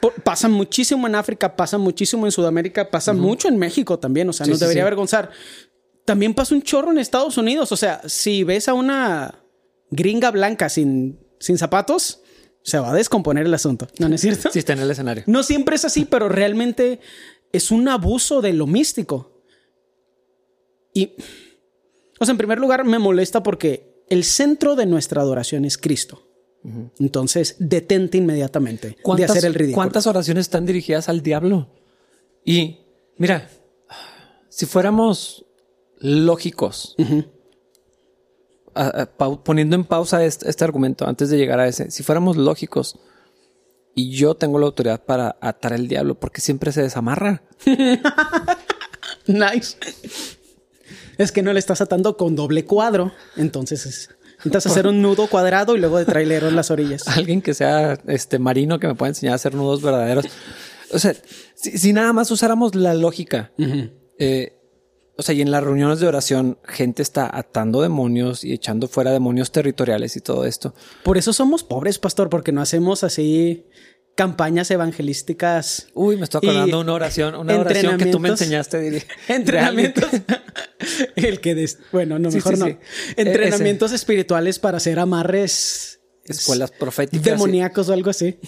[0.00, 4.28] por- pasa muchísimo en África, pasa muchísimo en Sudamérica, pasa mucho en México también.
[4.28, 5.30] O sea, Sí, nos sí, debería avergonzar.
[6.06, 7.70] También pasa un chorro en Estados Unidos.
[7.70, 9.44] O sea, si ves a una
[9.90, 12.22] gringa blanca sin, sin zapatos,
[12.68, 13.88] se va a descomponer el asunto.
[13.98, 14.50] No, no es cierto.
[14.52, 15.24] Sí, está en el escenario.
[15.26, 17.00] No siempre es así, pero realmente
[17.52, 19.42] es un abuso de lo místico.
[20.92, 21.12] Y,
[22.18, 26.24] o sea, en primer lugar, me molesta porque el centro de nuestra adoración es Cristo.
[26.98, 29.76] Entonces, detente inmediatamente de ¿Cuántas, hacer el ridículo.
[29.76, 31.72] ¿Cuántas oraciones están dirigidas al diablo?
[32.44, 32.80] Y
[33.16, 33.48] mira,
[34.50, 35.46] si fuéramos
[35.98, 36.96] lógicos,
[38.82, 42.36] a- a- poniendo en pausa este, este argumento antes de llegar a ese, si fuéramos
[42.36, 42.98] lógicos
[43.94, 47.42] y yo tengo la autoridad para atar al diablo porque siempre se desamarra.
[49.26, 49.76] Nice.
[51.18, 53.12] Es que no le estás atando con doble cuadro.
[53.36, 54.08] Entonces, es-
[54.38, 57.06] necesitas hacer un nudo cuadrado y luego de trailero en las orillas.
[57.08, 60.26] Alguien que sea este marino que me pueda enseñar a hacer nudos verdaderos.
[60.92, 61.14] O sea,
[61.54, 63.52] si, si nada más usáramos la lógica,
[64.18, 64.57] eh,
[65.18, 69.10] o sea, y en las reuniones de oración, gente está atando demonios y echando fuera
[69.10, 70.74] demonios territoriales y todo esto.
[71.02, 73.66] Por eso somos pobres, pastor, porque no hacemos así
[74.14, 75.88] campañas evangelísticas.
[75.94, 78.80] Uy, me estoy acordando una oración, una oración que tú me enseñaste.
[78.80, 80.08] diría, Entrenamientos.
[81.16, 82.66] El que des- bueno, no, Sí, mejor sí, no.
[82.66, 82.76] sí.
[83.16, 87.24] Entrenamientos espirituales para hacer amarres Escuelas proféticas.
[87.24, 88.38] demoníacos o algo así.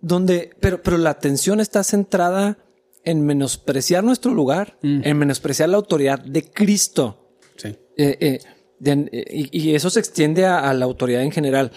[0.00, 2.58] donde, pero, pero la atención está centrada
[3.04, 7.36] en menospreciar nuestro lugar, en menospreciar la autoridad de Cristo.
[7.56, 7.68] Sí.
[7.96, 8.38] Eh, eh,
[8.78, 11.72] de- eh, y, y eso se extiende a, a la autoridad en general.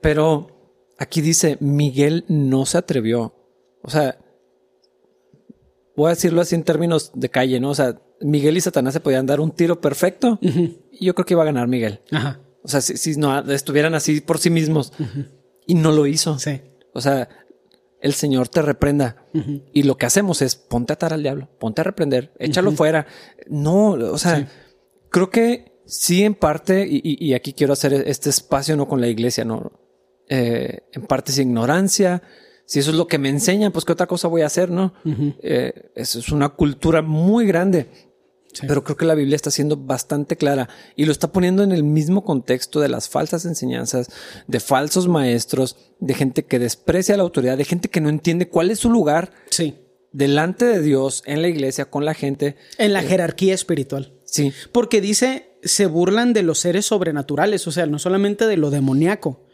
[0.00, 3.34] Pero aquí dice, Miguel no se atrevió.
[3.82, 4.18] O sea,
[5.96, 7.70] voy a decirlo así en términos de calle, ¿no?
[7.70, 11.34] O sea, Miguel y Satanás se podían dar un tiro perfecto y yo creo que
[11.34, 12.00] iba a ganar Miguel.
[12.10, 12.40] Ajá.
[12.62, 14.92] O sea, si, si no estuvieran así por sí mismos
[15.66, 16.38] y no lo hizo.
[16.38, 16.60] Sí.
[16.94, 17.28] O sea,
[18.02, 19.24] el Señor te reprenda.
[19.72, 23.06] Y lo que hacemos es ponte a atar al diablo, ponte a reprender, échalo fuera.
[23.48, 24.48] No, o sea,
[25.08, 29.44] creo que sí, en parte, y, aquí quiero hacer este espacio no con la iglesia,
[29.44, 29.72] no.
[30.28, 32.22] Eh, en parte es ignorancia.
[32.66, 34.94] Si eso es lo que me enseñan, pues qué otra cosa voy a hacer, no?
[35.40, 37.88] Eh, eso es una cultura muy grande.
[38.60, 41.84] Pero creo que la Biblia está siendo bastante clara y lo está poniendo en el
[41.84, 44.08] mismo contexto de las falsas enseñanzas,
[44.46, 48.70] de falsos maestros, de gente que desprecia la autoridad, de gente que no entiende cuál
[48.70, 49.76] es su lugar sí.
[50.12, 52.56] delante de Dios, en la iglesia, con la gente.
[52.78, 54.12] En la eh, jerarquía espiritual.
[54.24, 54.52] Sí.
[54.70, 59.46] Porque dice, se burlan de los seres sobrenaturales, o sea, no solamente de lo demoníaco,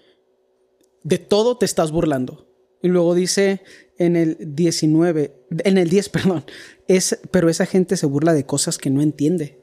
[1.05, 2.49] de todo te estás burlando.
[2.83, 3.63] Y luego dice
[3.99, 6.45] en el 19, en el 10, perdón,
[6.89, 9.63] es, pero esa gente se burla de cosas que no entiende.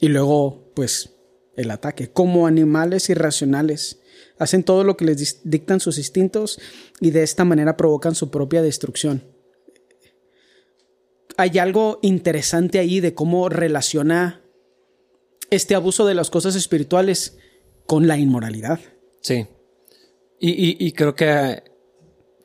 [0.00, 1.16] Y luego, pues,
[1.56, 2.08] el ataque.
[2.10, 4.00] Como animales irracionales.
[4.38, 6.60] Hacen todo lo que les dictan sus instintos
[7.00, 9.24] y de esta manera provocan su propia destrucción.
[11.36, 14.42] Hay algo interesante ahí de cómo relaciona
[15.50, 17.36] este abuso de las cosas espirituales
[17.86, 18.80] con la inmoralidad.
[19.20, 19.46] Sí.
[20.40, 21.62] y creo que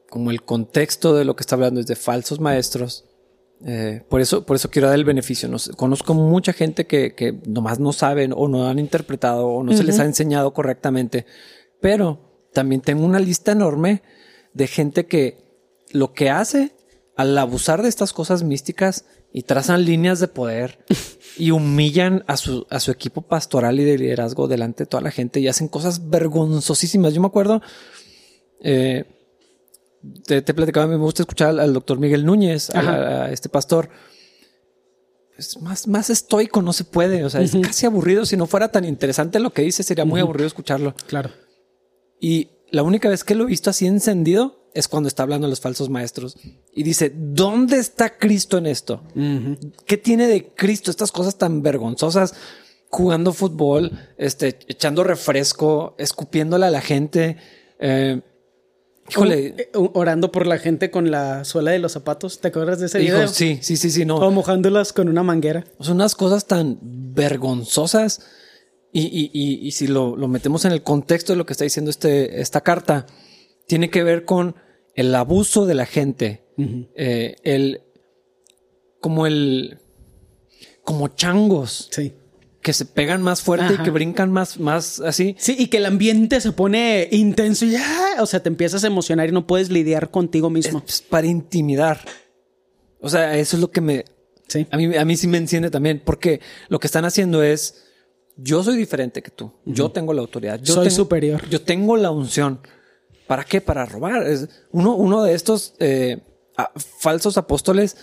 [0.09, 3.05] como el contexto de lo que está hablando es de falsos maestros.
[3.65, 5.49] Eh, por, eso, por eso quiero dar el beneficio.
[5.77, 9.83] conozco mucha gente que, que, nomás no saben o no han interpretado o no se
[9.83, 11.25] les ha enseñado correctamente.
[11.79, 14.03] Pero también tengo una lista enorme
[14.53, 15.37] de gente que
[15.91, 16.75] lo que hace
[17.15, 20.85] al abusar de estas cosas místicas y trazan líneas de poder
[21.37, 25.11] y humillan a su, a su equipo pastoral y de liderazgo delante de toda la
[25.11, 27.13] gente y hacen cosas vergonzosísimas.
[27.13, 27.61] Yo me acuerdo,
[28.61, 29.05] eh,
[30.25, 33.89] te, te platicaba, me gusta escuchar al, doctor Miguel Núñez, a, este pastor.
[35.37, 37.23] Es más, más estoico, no se puede.
[37.23, 38.25] O sea, es casi aburrido.
[38.25, 40.95] Si no fuera tan interesante lo que dice, sería muy aburrido escucharlo.
[41.07, 41.31] Claro.
[42.19, 45.49] Y la única vez que lo he visto así encendido es cuando está hablando a
[45.49, 46.37] los falsos maestros
[46.73, 49.03] y dice, ¿dónde está Cristo en esto?
[49.85, 52.33] ¿Qué tiene de Cristo estas cosas tan vergonzosas?
[52.89, 57.37] Jugando fútbol, este, echando refresco, escupiéndole a la gente.
[57.79, 58.21] Eh,
[59.09, 59.55] Híjole.
[59.57, 62.39] Eh, orando por la gente con la suela de los zapatos.
[62.39, 63.27] ¿Te acuerdas de ese video?
[63.27, 64.17] Sí, sí, sí, sí, no.
[64.17, 65.65] O mojándolas con una manguera.
[65.79, 68.25] Son unas cosas tan vergonzosas.
[68.95, 73.07] Y, si lo, metemos en el contexto de lo que está diciendo este, esta carta,
[73.67, 74.55] tiene que ver con
[74.95, 76.43] el abuso de la gente.
[76.95, 77.81] Eh, el.
[79.01, 79.79] como el.
[80.83, 81.89] como changos.
[81.91, 82.13] Sí
[82.63, 85.35] que se pegan más fuerte y que brincan más, más así.
[85.37, 88.87] Sí, y que el ambiente se pone intenso y ya, o sea, te empiezas a
[88.87, 90.81] emocionar y no puedes lidiar contigo mismo.
[90.87, 91.99] Es para intimidar.
[93.01, 94.05] O sea, eso es lo que me...
[94.47, 94.65] Sí.
[94.71, 96.39] A mí, a mí sí me enciende también, porque
[96.69, 97.83] lo que están haciendo es,
[98.37, 101.47] yo soy diferente que tú, yo tengo la autoridad, yo soy superior.
[101.49, 102.61] Yo tengo la unción.
[103.27, 103.59] ¿Para qué?
[103.59, 104.25] Para robar.
[104.25, 106.21] Es uno, uno de estos eh,
[106.77, 107.97] falsos apóstoles...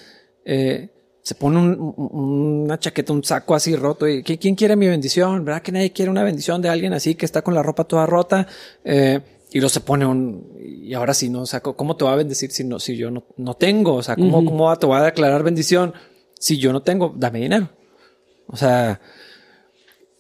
[0.45, 0.91] Eh,
[1.31, 5.45] se pone una chaqueta, un saco así roto y ¿quién quiere mi bendición?
[5.45, 8.05] ¿Verdad que nadie quiere una bendición de alguien así que está con la ropa toda
[8.05, 8.49] rota?
[8.83, 9.21] Eh,
[9.53, 11.43] y luego se pone un, y ahora sí, ¿no?
[11.43, 13.95] O sea, ¿cómo te va a bendecir si no, si yo no, no tengo?
[13.95, 15.95] O sea, ¿cómo, ¿cómo te va a declarar bendición
[16.37, 17.15] si yo no tengo?
[17.17, 17.71] Dame dinero.
[18.49, 19.01] O sea,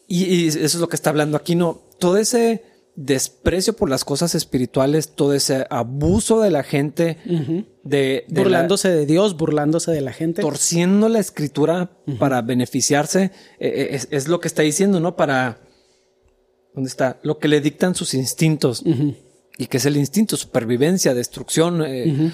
[0.07, 1.81] y, y eso es lo que está hablando aquí, ¿no?
[1.99, 2.63] Todo ese,
[2.97, 7.17] desprecio por las cosas espirituales, todo ese abuso de la gente,
[7.83, 14.01] de, burlándose de Dios, burlándose de la gente, torciendo la escritura para beneficiarse, eh, eh,
[14.11, 15.17] es, lo que está diciendo, ¿no?
[15.17, 15.61] Para
[16.75, 17.19] ¿dónde está?
[17.23, 18.83] Lo que le dictan sus instintos.
[19.59, 22.33] Y que es el instinto, supervivencia, destrucción, eh,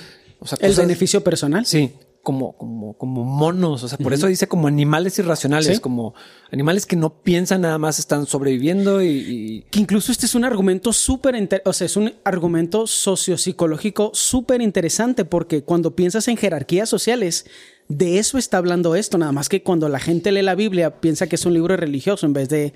[0.61, 1.67] el beneficio personal.
[1.67, 1.93] Sí,
[2.27, 3.85] como, como, como monos.
[3.85, 6.13] O sea, por eso dice como animales irracionales, como
[6.51, 9.65] animales que no piensan nada más, están sobreviviendo y.
[9.71, 15.25] Que incluso este es un argumento súper, o sea, es un argumento sociopsicológico súper interesante
[15.25, 17.47] porque cuando piensas en jerarquías sociales,
[17.87, 19.19] de eso está hablando esto.
[19.19, 22.27] Nada más que cuando la gente lee la Biblia piensa que es un libro religioso
[22.27, 22.75] en vez de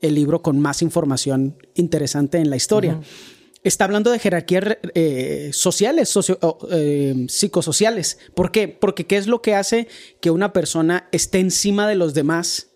[0.00, 2.98] el libro con más información interesante en la historia
[3.62, 6.38] está hablando de jerarquías eh, sociales, socio,
[6.70, 8.18] eh, psicosociales.
[8.34, 8.68] ¿Por qué?
[8.68, 9.88] Porque ¿qué es lo que hace
[10.20, 12.70] que una persona esté encima de los demás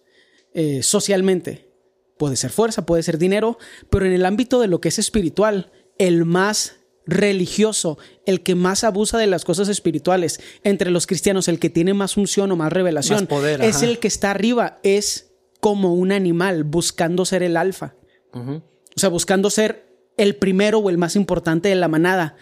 [0.55, 1.70] eh, socialmente?
[2.18, 3.59] Puede ser fuerza, puede ser dinero,
[3.91, 8.82] pero en el ámbito de lo que es espiritual, el más religioso, el que más
[8.82, 12.72] abusa de las cosas espirituales, entre los cristianos, el que tiene más unción o más
[12.72, 13.28] revelación,
[13.61, 17.95] es el que está arriba, es como un animal buscando ser el alfa.
[18.32, 19.86] O sea, buscando ser
[20.17, 22.37] el primero o el más importante de la manada.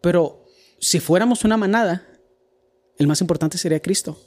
[0.00, 0.44] Pero
[0.78, 2.06] si fuéramos una manada,
[2.98, 4.18] el más importante sería Cristo.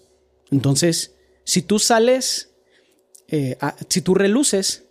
[0.52, 2.52] Entonces, si tú sales,
[3.28, 3.58] eh,
[3.90, 4.84] si tú reluces,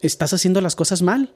[0.00, 1.34] estás haciendo las cosas mal.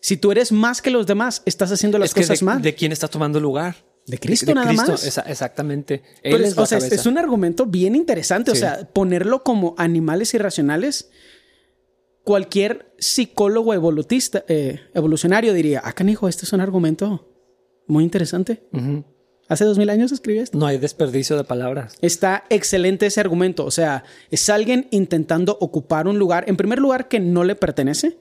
[0.00, 2.60] Si tú eres más que los demás, estás haciendo las Es que cosas de, mal.
[2.62, 3.76] ¿De quién está tomando lugar?
[4.06, 5.02] De Cristo nada más.
[5.04, 6.02] Esa- exactamente.
[6.22, 8.50] Pero Él es, o sea, es- un argumento bien interesante.
[8.50, 11.08] O sea, ponerlo como animales irracionales.
[12.22, 17.28] Cualquier psicólogo evolutista, eh, evolucionario diría, ah, canijo, este es un argumento
[17.86, 18.66] muy interesante.
[19.48, 20.56] Hace dos mil años escribí esto.
[20.56, 21.96] No hay desperdicio de palabras.
[22.00, 23.66] Está excelente ese argumento.
[23.66, 28.18] O sea, es alguien intentando ocupar un lugar, en primer lugar, que no le pertenece,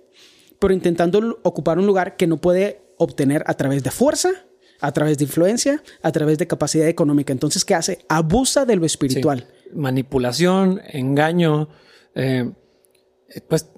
[0.59, 4.29] pero intentando ocupar un lugar que no puede obtener a través de fuerza,
[4.81, 7.31] a través de influencia, a través de capacidad económica.
[7.31, 7.99] Entonces, ¿qué hace?
[8.09, 8.87] Abusa de lo Sí.
[8.87, 9.47] espiritual.
[9.73, 11.69] Manipulación, engaño.
[12.15, 12.51] eh,
[13.47, 13.69] pues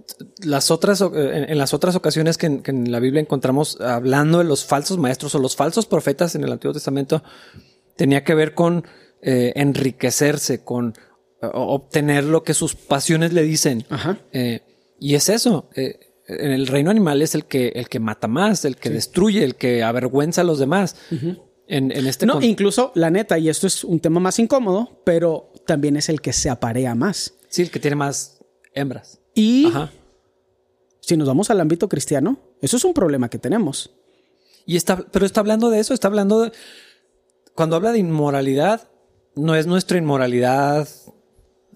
[0.43, 4.38] las otras, o- en, las otras ocasiones que en, que en la Biblia encontramos hablando
[4.39, 7.24] de los falsos maestros o los falsos profetas en el Antiguo Testamento,
[7.95, 8.86] tenía que ver con
[9.22, 10.93] eh, enriquecerse, con
[11.41, 13.86] eh, obtener lo que sus pasiones le dicen.
[13.89, 14.20] Ajá.
[14.32, 14.62] Eh,
[14.99, 15.70] y es eso.
[15.76, 19.43] eh, en el reino animal es el que, el que mata más, el que destruye,
[19.43, 20.95] el que avergüenza a los demás.
[21.68, 25.51] en, en este No, incluso la neta, y esto es un tema más incómodo, pero
[25.68, 27.36] también es el que se aparea más.
[27.49, 28.39] Sí, el que tiene más
[28.74, 29.20] hembras.
[29.36, 29.91] Y Ajá.
[31.01, 33.91] si nos vamos al ámbito cristiano, eso es un problema que tenemos.
[34.65, 36.51] Y está, pero está hablando de eso, está hablando de.
[37.53, 38.89] Cuando habla de inmoralidad,
[39.36, 40.88] no es nuestra inmoralidad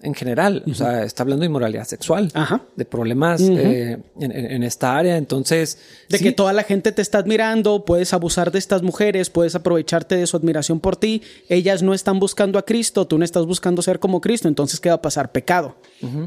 [0.02, 0.62] en general.
[0.70, 2.62] O sea, está hablando de inmoralidad sexual, Ajá.
[2.76, 5.16] de problemas eh, en, esta área.
[5.16, 5.78] Entonces,
[6.08, 9.54] De sí, que toda la gente te está admirando, puedes abusar de estas mujeres, puedes
[9.54, 11.22] aprovecharte de su admiración por ti.
[11.48, 14.48] Ellas no están buscando a Cristo, tú no estás buscando ser como Cristo.
[14.48, 15.32] Entonces, ¿qué va a pasar?
[15.32, 15.76] Pecado.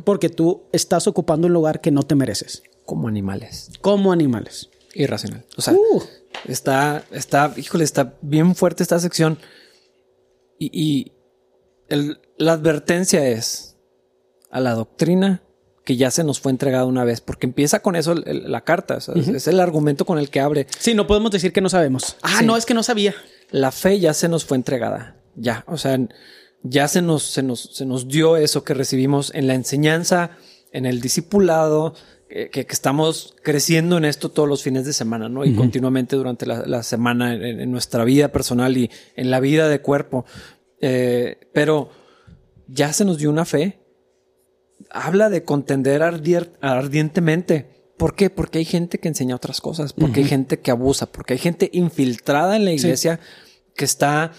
[0.06, 2.62] Porque tú estás ocupando un lugar que no te mereces.
[2.86, 4.70] como animales, Como animales.
[4.94, 5.46] irracional.
[5.58, 6.04] O sea, Uh.
[6.48, 9.40] está, está, híjole, está bien fuerte esta sección.
[10.60, 11.12] Y, y
[11.90, 13.78] el- la advertencia es
[14.52, 15.42] a la doctrina
[15.86, 18.62] que ya se nos fue entregada una vez, porque empieza con eso el- el- la
[18.62, 18.98] carta.
[18.98, 20.68] o sea, es- Es el argumento con el que abre.
[20.80, 22.16] Sí, no podemos decir que no sabemos.
[22.22, 22.46] Ah, Sí.
[22.46, 23.14] no, es que no sabía.
[23.52, 25.18] La fe ya se nos fue entregada.
[25.36, 25.98] Ya, o sea,
[26.64, 30.32] ya se nos, se nos, se nos dio eso que recibimos en la enseñanza,
[30.72, 31.96] en el discipulado,
[32.30, 35.44] que, que- que estamos creciendo en esto todos los fines de semana, ¿no?
[35.44, 39.68] Y continuamente durante la, la semana en, en nuestra vida personal y en la vida
[39.68, 40.26] de cuerpo.
[40.82, 41.90] Eh, pero
[42.74, 43.80] ya se nos dio una fe.
[44.90, 46.02] Habla de contender
[46.62, 47.94] ardientemente.
[47.98, 48.30] ¿Por qué?
[48.30, 51.70] Porque hay gente que enseña otras cosas, porque hay gente que abusa, porque hay gente
[51.74, 53.20] infiltrada en la iglesia
[53.76, 54.32] que está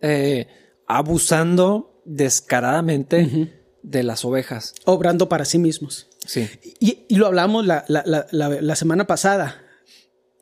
[0.00, 0.48] eh,
[0.86, 3.50] abusando descaradamente
[3.82, 4.74] de las ovejas.
[4.86, 6.08] Obrando para sí mismos.
[6.26, 6.48] Sí.
[6.80, 9.62] Y, y lo hablamos la, la- la- la- la semana pasada.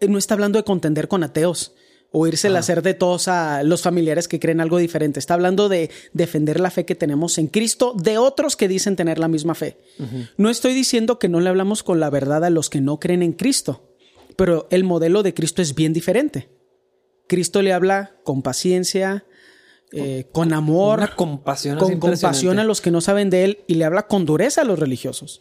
[0.00, 1.74] Eh, No está hablando de contender con ateos
[2.12, 5.20] o irse a hacer de todos a los familiares que creen algo diferente.
[5.20, 9.18] Está hablando de defender la fe que tenemos en Cristo de otros que dicen tener
[9.18, 9.78] la misma fe.
[10.36, 13.22] No estoy diciendo que no le hablamos con la verdad a los que no creen
[13.22, 13.94] en Cristo,
[14.36, 16.48] pero el modelo de Cristo es bien diferente.
[17.28, 19.24] Cristo le habla con paciencia,
[19.92, 23.84] eh, con amor, compasión con compasión a los que no saben de él y le
[23.84, 25.40] habla con dureza a los religiosos.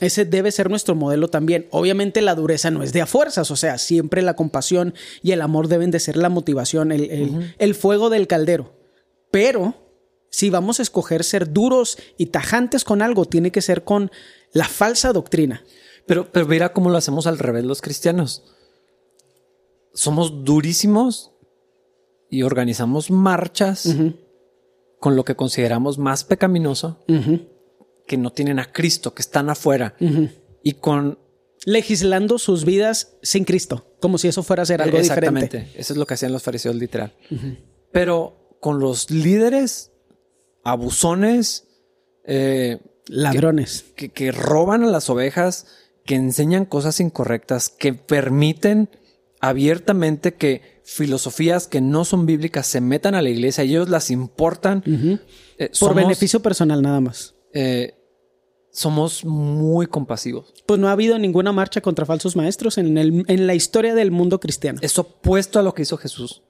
[0.00, 1.66] Ese debe ser nuestro modelo también.
[1.70, 5.42] Obviamente la dureza no es de a fuerzas, o sea, siempre la compasión y el
[5.42, 8.72] amor deben de ser la motivación, el, el- el fuego del caldero.
[9.32, 9.74] Pero
[10.30, 14.10] si vamos a escoger ser duros y tajantes con algo, tiene que ser con
[14.52, 15.64] la falsa doctrina.
[16.06, 18.44] Pero, pero mira cómo lo hacemos al revés los cristianos.
[19.94, 21.32] Somos durísimos
[22.30, 23.86] y organizamos marchas
[25.00, 27.04] con lo que consideramos más pecaminoso,
[28.08, 29.94] que no tienen a Cristo, que están afuera.
[30.64, 31.20] Y con...
[31.64, 35.58] Legislando sus vidas sin Cristo, como si eso fuera a ser algo Exactamente.
[35.58, 35.80] diferente.
[35.80, 37.12] Eso es lo que hacían los fariseos literal.
[37.92, 39.90] Pero con los líderes
[40.64, 41.66] abusones,
[42.24, 42.78] eh,
[43.08, 43.84] Ladrones.
[43.96, 45.66] que, que roban a las ovejas,
[46.06, 48.88] que enseñan cosas incorrectas, que permiten
[49.40, 54.10] abiertamente que filosofías que no son bíblicas se metan a la iglesia y ellos las
[54.10, 54.82] importan.
[55.58, 57.34] Eh, Por somos, beneficio personal nada más.
[57.52, 57.94] eh,
[58.70, 60.52] somos muy compasivos.
[60.66, 64.10] Pues no ha habido ninguna marcha contra falsos maestros en, el- en la historia del
[64.10, 64.78] mundo cristiano.
[64.82, 66.42] Es opuesto a lo que hizo Jesús.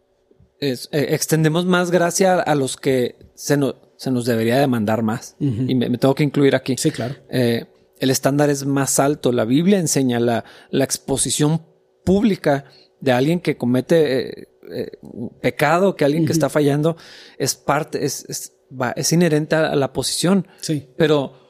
[0.61, 5.37] Es- eh, extendemos más gracia a los que se, no- se nos debería demandar más.
[5.41, 6.77] Y me, me tengo que incluir aquí.
[6.77, 7.15] Sí, claro.
[7.31, 7.67] Eh,
[8.01, 9.33] el estándar es más alto.
[9.33, 11.63] La Biblia enseña la, la exposición
[12.05, 12.65] pública
[13.01, 14.99] de alguien que comete eh,
[15.41, 16.97] pecado, que alguien que está fallando,
[17.39, 20.47] es parte, es, es, va- es inherente a la posición.
[20.61, 20.89] Sí.
[20.97, 21.48] Pero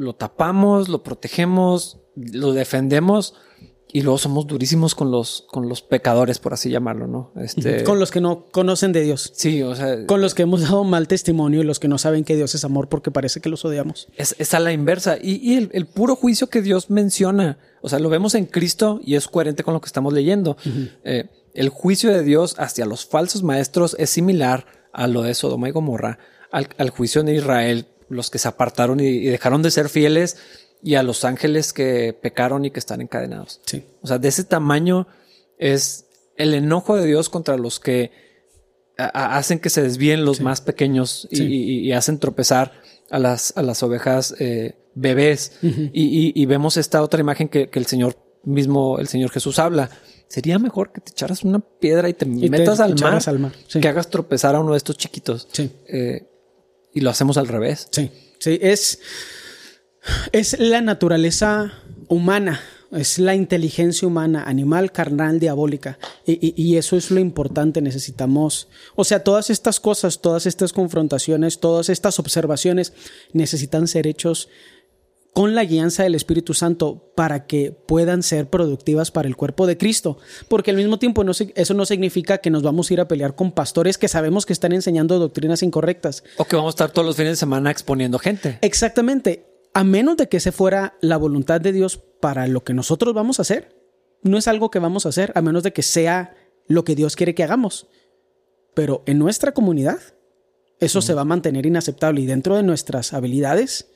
[0.00, 3.34] lo tapamos, lo protegemos, lo defendemos
[3.92, 7.32] y luego somos durísimos con los, con los pecadores, por así llamarlo, ¿no?
[7.36, 9.32] Este, Con los que no conocen de Dios.
[9.34, 12.24] sí, o sea, Con los que hemos dado mal testimonio y los que no saben
[12.24, 14.08] que Dios es amor porque parece que los odiamos.
[14.16, 15.16] es, es a la inversa.
[15.20, 19.00] Y, y el, el puro juicio que Dios menciona O sea, lo vemos en Cristo
[19.02, 20.56] y es coherente con lo que estamos leyendo.
[21.04, 25.68] Eh, el juicio de Dios hacia los falsos maestros es similar a lo de Sodoma
[25.68, 26.18] y Gomorra,
[26.50, 30.36] al, juicio de Israel, los que se apartaron y, dejaron de ser fieles,
[30.82, 33.60] y a los ángeles que pecaron y que están encadenados.
[33.66, 33.84] Sí.
[34.02, 35.06] O sea, de ese tamaño
[35.58, 36.06] es
[36.36, 38.10] el enojo de Dios contra los que
[38.96, 42.72] hacen que se desvíen los más pequeños y, hacen tropezar
[43.10, 45.58] a las, a las ovejas eh, bebés.
[45.62, 49.90] y, vemos esta otra imagen que, el Señor mismo, el Señor Jesús habla.
[50.28, 53.20] Sería mejor que te echaras una piedra y te metas al, mar,
[53.68, 55.48] que hagas tropezar a uno de estos chiquitos.
[55.58, 56.29] Eh,
[56.94, 57.88] y lo hacemos al revés.
[57.90, 59.00] Sí, sí, es,
[60.32, 61.72] es la naturaleza
[62.08, 62.60] humana
[62.92, 65.98] es la inteligencia humana, animal, carnal, diabólica.
[66.26, 71.88] Y, eso es lo importante, necesitamos, o sea, todas estas cosas, todas estas confrontaciones, todas
[71.88, 72.92] estas observaciones
[73.32, 74.48] necesitan ser hechos
[75.32, 79.78] con la guianza del Espíritu Santo para que puedan ser productivas para el cuerpo de
[79.78, 80.18] Cristo.
[80.48, 83.34] Porque al mismo tiempo no, eso no significa que nos vamos a ir a pelear
[83.34, 86.24] con pastores que sabemos que están enseñando doctrinas incorrectas.
[86.36, 88.58] O que vamos a estar todos los fines de semana exponiendo gente.
[88.60, 93.14] Exactamente a menos de que se fuera la voluntad de Dios para lo que nosotros
[93.14, 93.76] vamos a hacer.
[94.22, 96.34] No es algo que vamos a hacer, a menos de que sea
[96.66, 97.86] lo que Dios quiere que hagamos.
[98.74, 99.98] Pero en nuestra comunidad,
[100.78, 103.90] eso se va a mantener inaceptable y dentro de nuestras habilidades,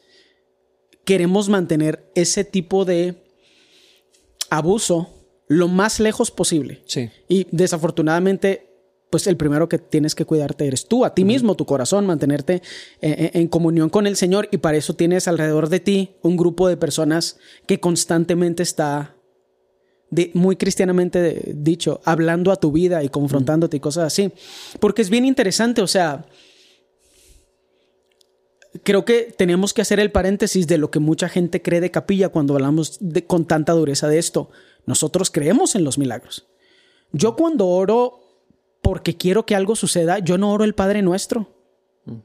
[1.04, 3.24] queremos mantener ese tipo de
[4.50, 5.10] abuso
[5.48, 6.82] lo más lejos posible.
[6.86, 7.10] Sí.
[7.28, 8.74] Y desafortunadamente
[9.14, 12.54] pues el primero que tienes que cuidarte eres tú, a ti mismo, tu corazón, mantenerte
[12.54, 12.60] eh,
[13.00, 16.66] eh, en, comunión con el Señor y para eso tienes alrededor de ti un grupo
[16.66, 17.38] de personas
[17.68, 19.14] que constantemente está,
[20.32, 24.32] muy cristianamente dicho, hablando a tu vida y confrontándote y cosas así.
[24.80, 26.26] Porque es bien interesante, o sea,
[28.84, 32.28] creo que tenemos que hacer el paréntesis de lo que mucha gente cree de capilla
[32.28, 34.50] cuando hablamos con tanta dureza de esto.
[34.86, 36.46] Nosotros creemos en los milagros.
[37.12, 38.20] Yo cuando oro
[38.82, 41.54] porque quiero que algo suceda, yo no oro el Padre Nuestro.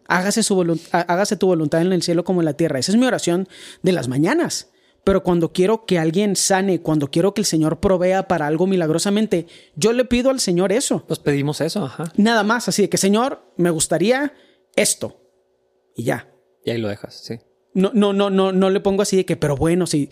[0.08, 2.80] Hágase, su hágase tu voluntad en el cielo como en la tierra.
[2.80, 3.48] Esa es mi oración
[3.82, 4.72] de las mañanas.
[5.06, 9.48] Pero cuando quiero que alguien sane, cuando quiero que el Señor provea para algo milagrosamente,
[9.76, 11.06] yo le pido al Señor eso.
[11.08, 12.12] Pues pedimos eso, ajá.
[12.18, 14.34] Nada más, así de que Señor, me gustaría
[14.76, 15.22] esto.
[15.96, 16.28] Y ya.
[16.70, 17.40] Y ahí lo dejas, sí.
[17.74, 20.10] No, no, no, no, no le pongo así de que, pero bueno, sí.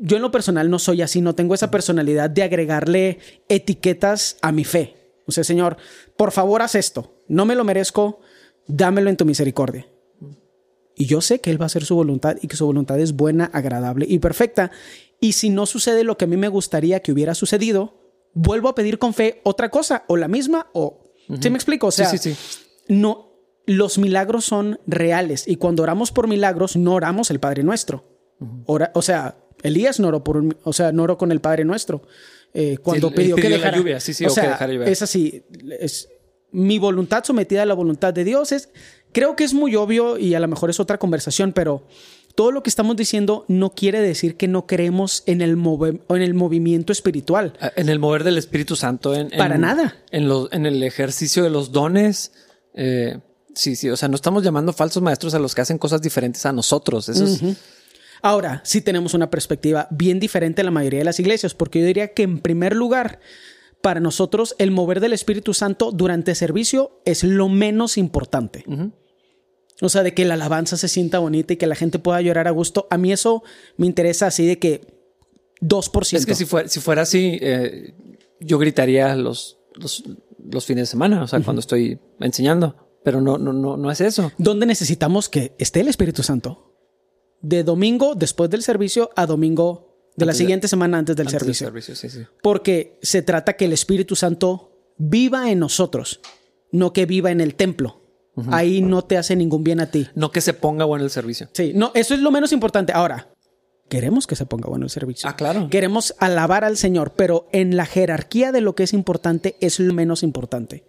[0.00, 3.18] Yo en lo personal no soy así, no tengo esa personalidad de agregarle
[3.50, 4.94] etiquetas a mi fe.
[5.26, 5.76] O sea, Señor,
[6.16, 7.22] por favor haz esto.
[7.28, 8.20] No me lo merezco,
[8.66, 9.86] dámelo en tu misericordia.
[10.94, 13.12] Y yo sé que Él va a hacer su voluntad y que su voluntad es
[13.12, 14.70] buena, agradable y perfecta.
[15.20, 18.00] Y si no sucede lo que a mí me gustaría que hubiera sucedido,
[18.32, 21.04] vuelvo a pedir con fe otra cosa o la misma o...
[21.38, 21.88] ¿Sí me explico?
[21.88, 22.64] O sea, sí, sí, sí.
[22.88, 23.27] no,
[23.68, 28.02] los milagros son reales y cuando oramos por milagros no oramos el Padre Nuestro.
[28.66, 32.02] o sea, Elías no oró por, o sea, no oró con el Padre Nuestro.
[32.54, 34.00] Eh, cuando pidió, que dejara la lluvia.
[34.00, 34.88] Sí, sí, o, sea, que dejara lluvia.
[34.88, 35.44] Es así.
[35.78, 36.08] Es,
[36.50, 38.70] mi voluntad sometida a la voluntad de Dios es.
[39.12, 41.86] Creo que es muy obvio y a lo mejor es otra conversación, pero
[42.34, 45.58] todo lo que estamos diciendo no quiere decir que no creemos en el,
[46.08, 47.52] en el movimiento espiritual.
[47.60, 49.14] Ah, en el mover del Espíritu Santo.
[49.14, 49.96] En, Para nada.
[50.10, 52.32] En, en el ejercicio de los dones.
[52.72, 53.18] Eh,
[53.58, 53.90] sí, sí.
[53.90, 57.08] O sea, no estamos llamando falsos maestros a los que hacen cosas diferentes a nosotros.
[57.08, 57.42] Eso es
[58.22, 61.86] Ahora, sí tenemos una perspectiva bien diferente a la mayoría de las iglesias, porque yo
[61.86, 63.20] diría que en primer lugar,
[63.80, 68.64] para nosotros el mover del Espíritu Santo durante servicio es lo menos importante.
[69.80, 72.48] O sea, de que la alabanza se sienta bonita y que la gente pueda llorar
[72.48, 72.88] a gusto.
[72.90, 73.44] A mí eso
[73.76, 74.98] me interesa así de que
[75.60, 76.16] 2%.
[76.16, 77.94] Es que si fuera, si fuera así, eh,
[78.40, 80.02] yo gritaría los, los,
[80.66, 82.87] fines de semana, o sea, cuando estoy enseñando.
[83.08, 84.32] Pero no, no, no, no es eso.
[84.36, 86.68] ¿Dónde necesitamos que esté el Espíritu Santo?
[87.40, 89.86] de domingo después del servicio a domingo
[90.16, 91.72] de la siguiente semana antes del servicio.
[92.42, 96.20] Porque se trata que el Espíritu Santo viva en nosotros,
[96.72, 98.02] no que viva en el templo.
[98.50, 100.08] Ahí no te hace ningún bien a ti.
[100.14, 101.48] No que se ponga bueno el servicio.
[101.52, 102.92] Sí, no, eso es lo menos importante.
[102.92, 103.32] Ahora,
[103.88, 105.28] queremos que se ponga bueno el servicio.
[105.28, 105.68] Ah, claro.
[105.70, 109.92] Queremos alabar al Señor, pero en la jerarquía de lo que es importante es lo
[109.92, 110.84] menos importante.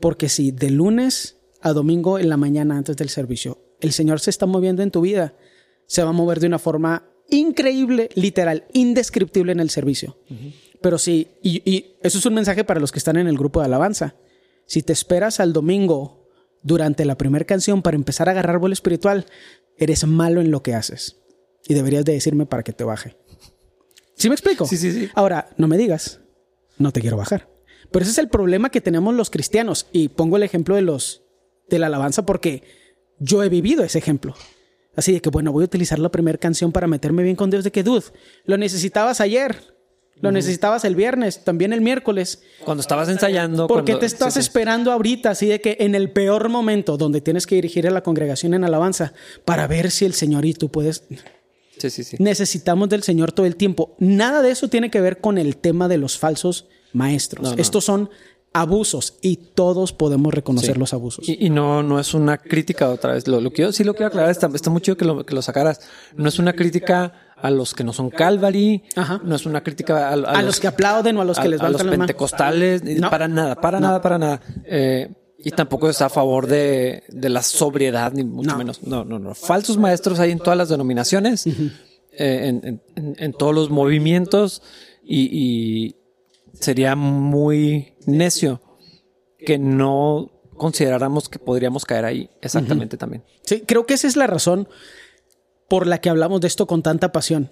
[0.00, 4.30] Porque si de lunes a domingo en la mañana antes del servicio el Señor se
[4.30, 5.34] está moviendo en tu vida,
[5.86, 10.18] se va a mover de una forma increíble, literal, indescriptible en el servicio.
[10.80, 13.66] Pero sí, y, eso es un mensaje para los que están en el grupo de
[13.66, 14.14] alabanza.
[14.66, 16.28] Si te esperas al domingo
[16.62, 19.26] durante la primera canción para empezar a agarrar vuelo espiritual,
[19.76, 21.16] eres malo en lo que haces.
[21.68, 23.16] Y deberías de decirme para que te baje.
[24.14, 24.66] ¿Sí me explico?
[24.66, 25.08] Sí, sí, sí.
[25.14, 26.20] Ahora, no me digas,
[26.78, 27.48] no te quiero bajar.
[27.90, 29.86] Pero ese es el problema que tenemos los cristianos.
[29.92, 31.25] Y pongo el ejemplo de los
[31.68, 32.62] de la alabanza porque
[33.18, 34.34] yo he vivido ese ejemplo.
[34.94, 37.64] Así de que, bueno, voy a utilizar la primera canción para meterme bien con Dios.
[37.64, 38.04] De que, dude,
[38.44, 39.74] lo necesitabas ayer.
[40.22, 42.40] Lo necesitabas el viernes, también el miércoles.
[42.64, 43.66] Cuando estabas ensayando.
[43.66, 44.46] ¿Por qué cuando- te estás sí, sí.
[44.46, 45.28] esperando ahorita?
[45.28, 48.64] Así de que en el peor momento donde tienes que dirigir a la congregación en
[48.64, 49.12] alabanza
[49.44, 51.04] para ver si el Señor y tú puedes.
[51.76, 52.16] Sí, sí, sí.
[52.18, 53.94] Necesitamos del Señor todo el tiempo.
[53.98, 57.42] Nada de eso tiene que ver con el tema de los falsos maestros.
[57.50, 57.60] No, no.
[57.60, 58.08] Estos son
[58.60, 60.78] abusos y todos podemos reconocer Sí.
[60.80, 61.28] los abusos.
[61.28, 63.26] Y, y no, no es una crítica otra vez.
[63.28, 65.34] Lo, lo que yo sí lo quiero aclarar, está, está muy chido que lo, que
[65.34, 65.80] lo sacaras.
[66.16, 68.82] No es una crítica a los que no son Calvary.
[68.96, 69.20] Ajá.
[69.24, 71.60] No es una crítica a, a los que aplauden o a los que a- les
[71.60, 72.82] a los pentecostales.
[72.84, 73.10] No.
[73.10, 74.40] Para nada, para nada, para nada.
[74.64, 78.56] Eh, y tampoco está a favor de, de la sobriedad, ni mucho No.
[78.58, 78.82] menos.
[78.82, 79.34] No, no, no.
[79.34, 81.52] Falsos maestros hay en todas las denominaciones, eh,
[82.16, 84.62] en, en- en- en todos los movimientos.
[85.04, 85.96] Y, y
[86.60, 88.60] sería muy necio
[89.38, 93.24] que no consideráramos que podríamos caer ahí exactamente también.
[93.42, 94.68] Sí, creo que esa es la razón
[95.68, 97.50] por la que hablamos de esto con tanta pasión.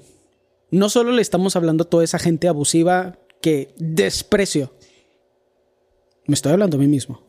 [0.71, 4.73] No solo le estamos hablando a toda esa gente abusiva que desprecio.
[6.27, 7.23] Me estoy hablando a mí mismo.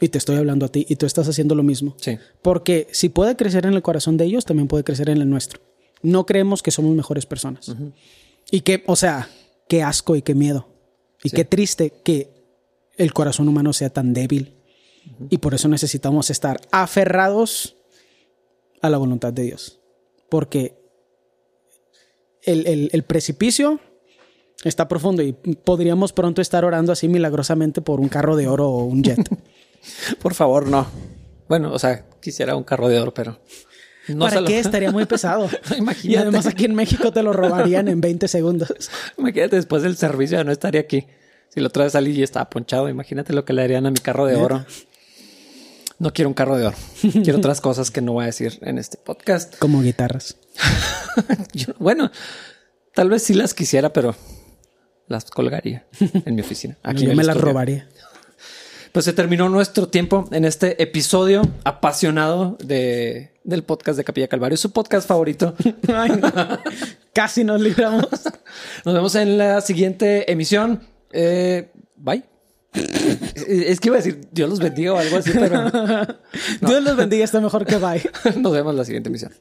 [0.00, 0.86] Y te estoy hablando a ti.
[0.88, 1.96] Y tú estás haciendo lo mismo.
[1.98, 2.18] Sí.
[2.42, 5.60] Porque si puede crecer en el corazón de ellos, también puede crecer en el nuestro.
[6.02, 7.74] No creemos que somos mejores personas.
[8.50, 9.28] Y que, o sea,
[9.68, 10.68] qué asco y qué miedo.
[11.26, 11.36] Y Sí.
[11.36, 12.30] qué triste que
[12.96, 14.54] el corazón humano sea tan débil.
[15.30, 17.76] Y por eso necesitamos estar aferrados
[18.82, 19.80] a la voluntad de Dios.
[20.28, 20.76] Porque
[22.42, 23.80] el, el- el precipicio
[24.64, 28.84] está profundo y podríamos pronto estar orando así milagrosamente por un carro de oro o
[28.84, 29.18] un jet.
[30.20, 30.86] Por favor, no.
[31.48, 33.38] Bueno, o sea, quisiera un carro de oro, pero
[34.08, 34.58] no ¿Para lo- qué?
[34.60, 35.48] Estaría muy pesado.
[35.76, 36.08] Imagínate.
[36.08, 38.72] Y además aquí en México te lo robarían en 20 segundos.
[39.18, 41.06] Imagínate después del servicio ya no estaría aquí.
[41.48, 43.98] Si la otra vez salí y estaba ponchado, imagínate lo que le harían a mi
[43.98, 44.66] carro de oro.
[45.98, 46.76] No quiero un carro de oro.
[47.22, 49.56] Quiero otras cosas que no voy a decir en este podcast.
[49.58, 50.36] Como guitarras.
[51.54, 52.10] Yo- bueno,
[52.94, 54.14] tal vez sí las quisiera, pero
[55.08, 55.86] las colgaría
[56.26, 56.76] en mi oficina.
[56.82, 57.88] Aquí Yo me las robaría.
[58.96, 64.56] Pues se terminó nuestro tiempo en este episodio apasionado de, del podcast de Capilla Calvario,
[64.56, 65.54] su podcast favorito.
[65.94, 66.32] Ay, no.
[67.12, 68.08] Casi nos libramos.
[68.86, 70.80] Nos vemos en la siguiente emisión.
[71.12, 72.22] Eh, bye.
[73.46, 75.70] Es que iba a decir Dios los bendiga o algo así, pero
[76.62, 78.02] Dios los bendiga, está mejor que bye.
[78.40, 79.32] nos vemos en la siguiente emisión.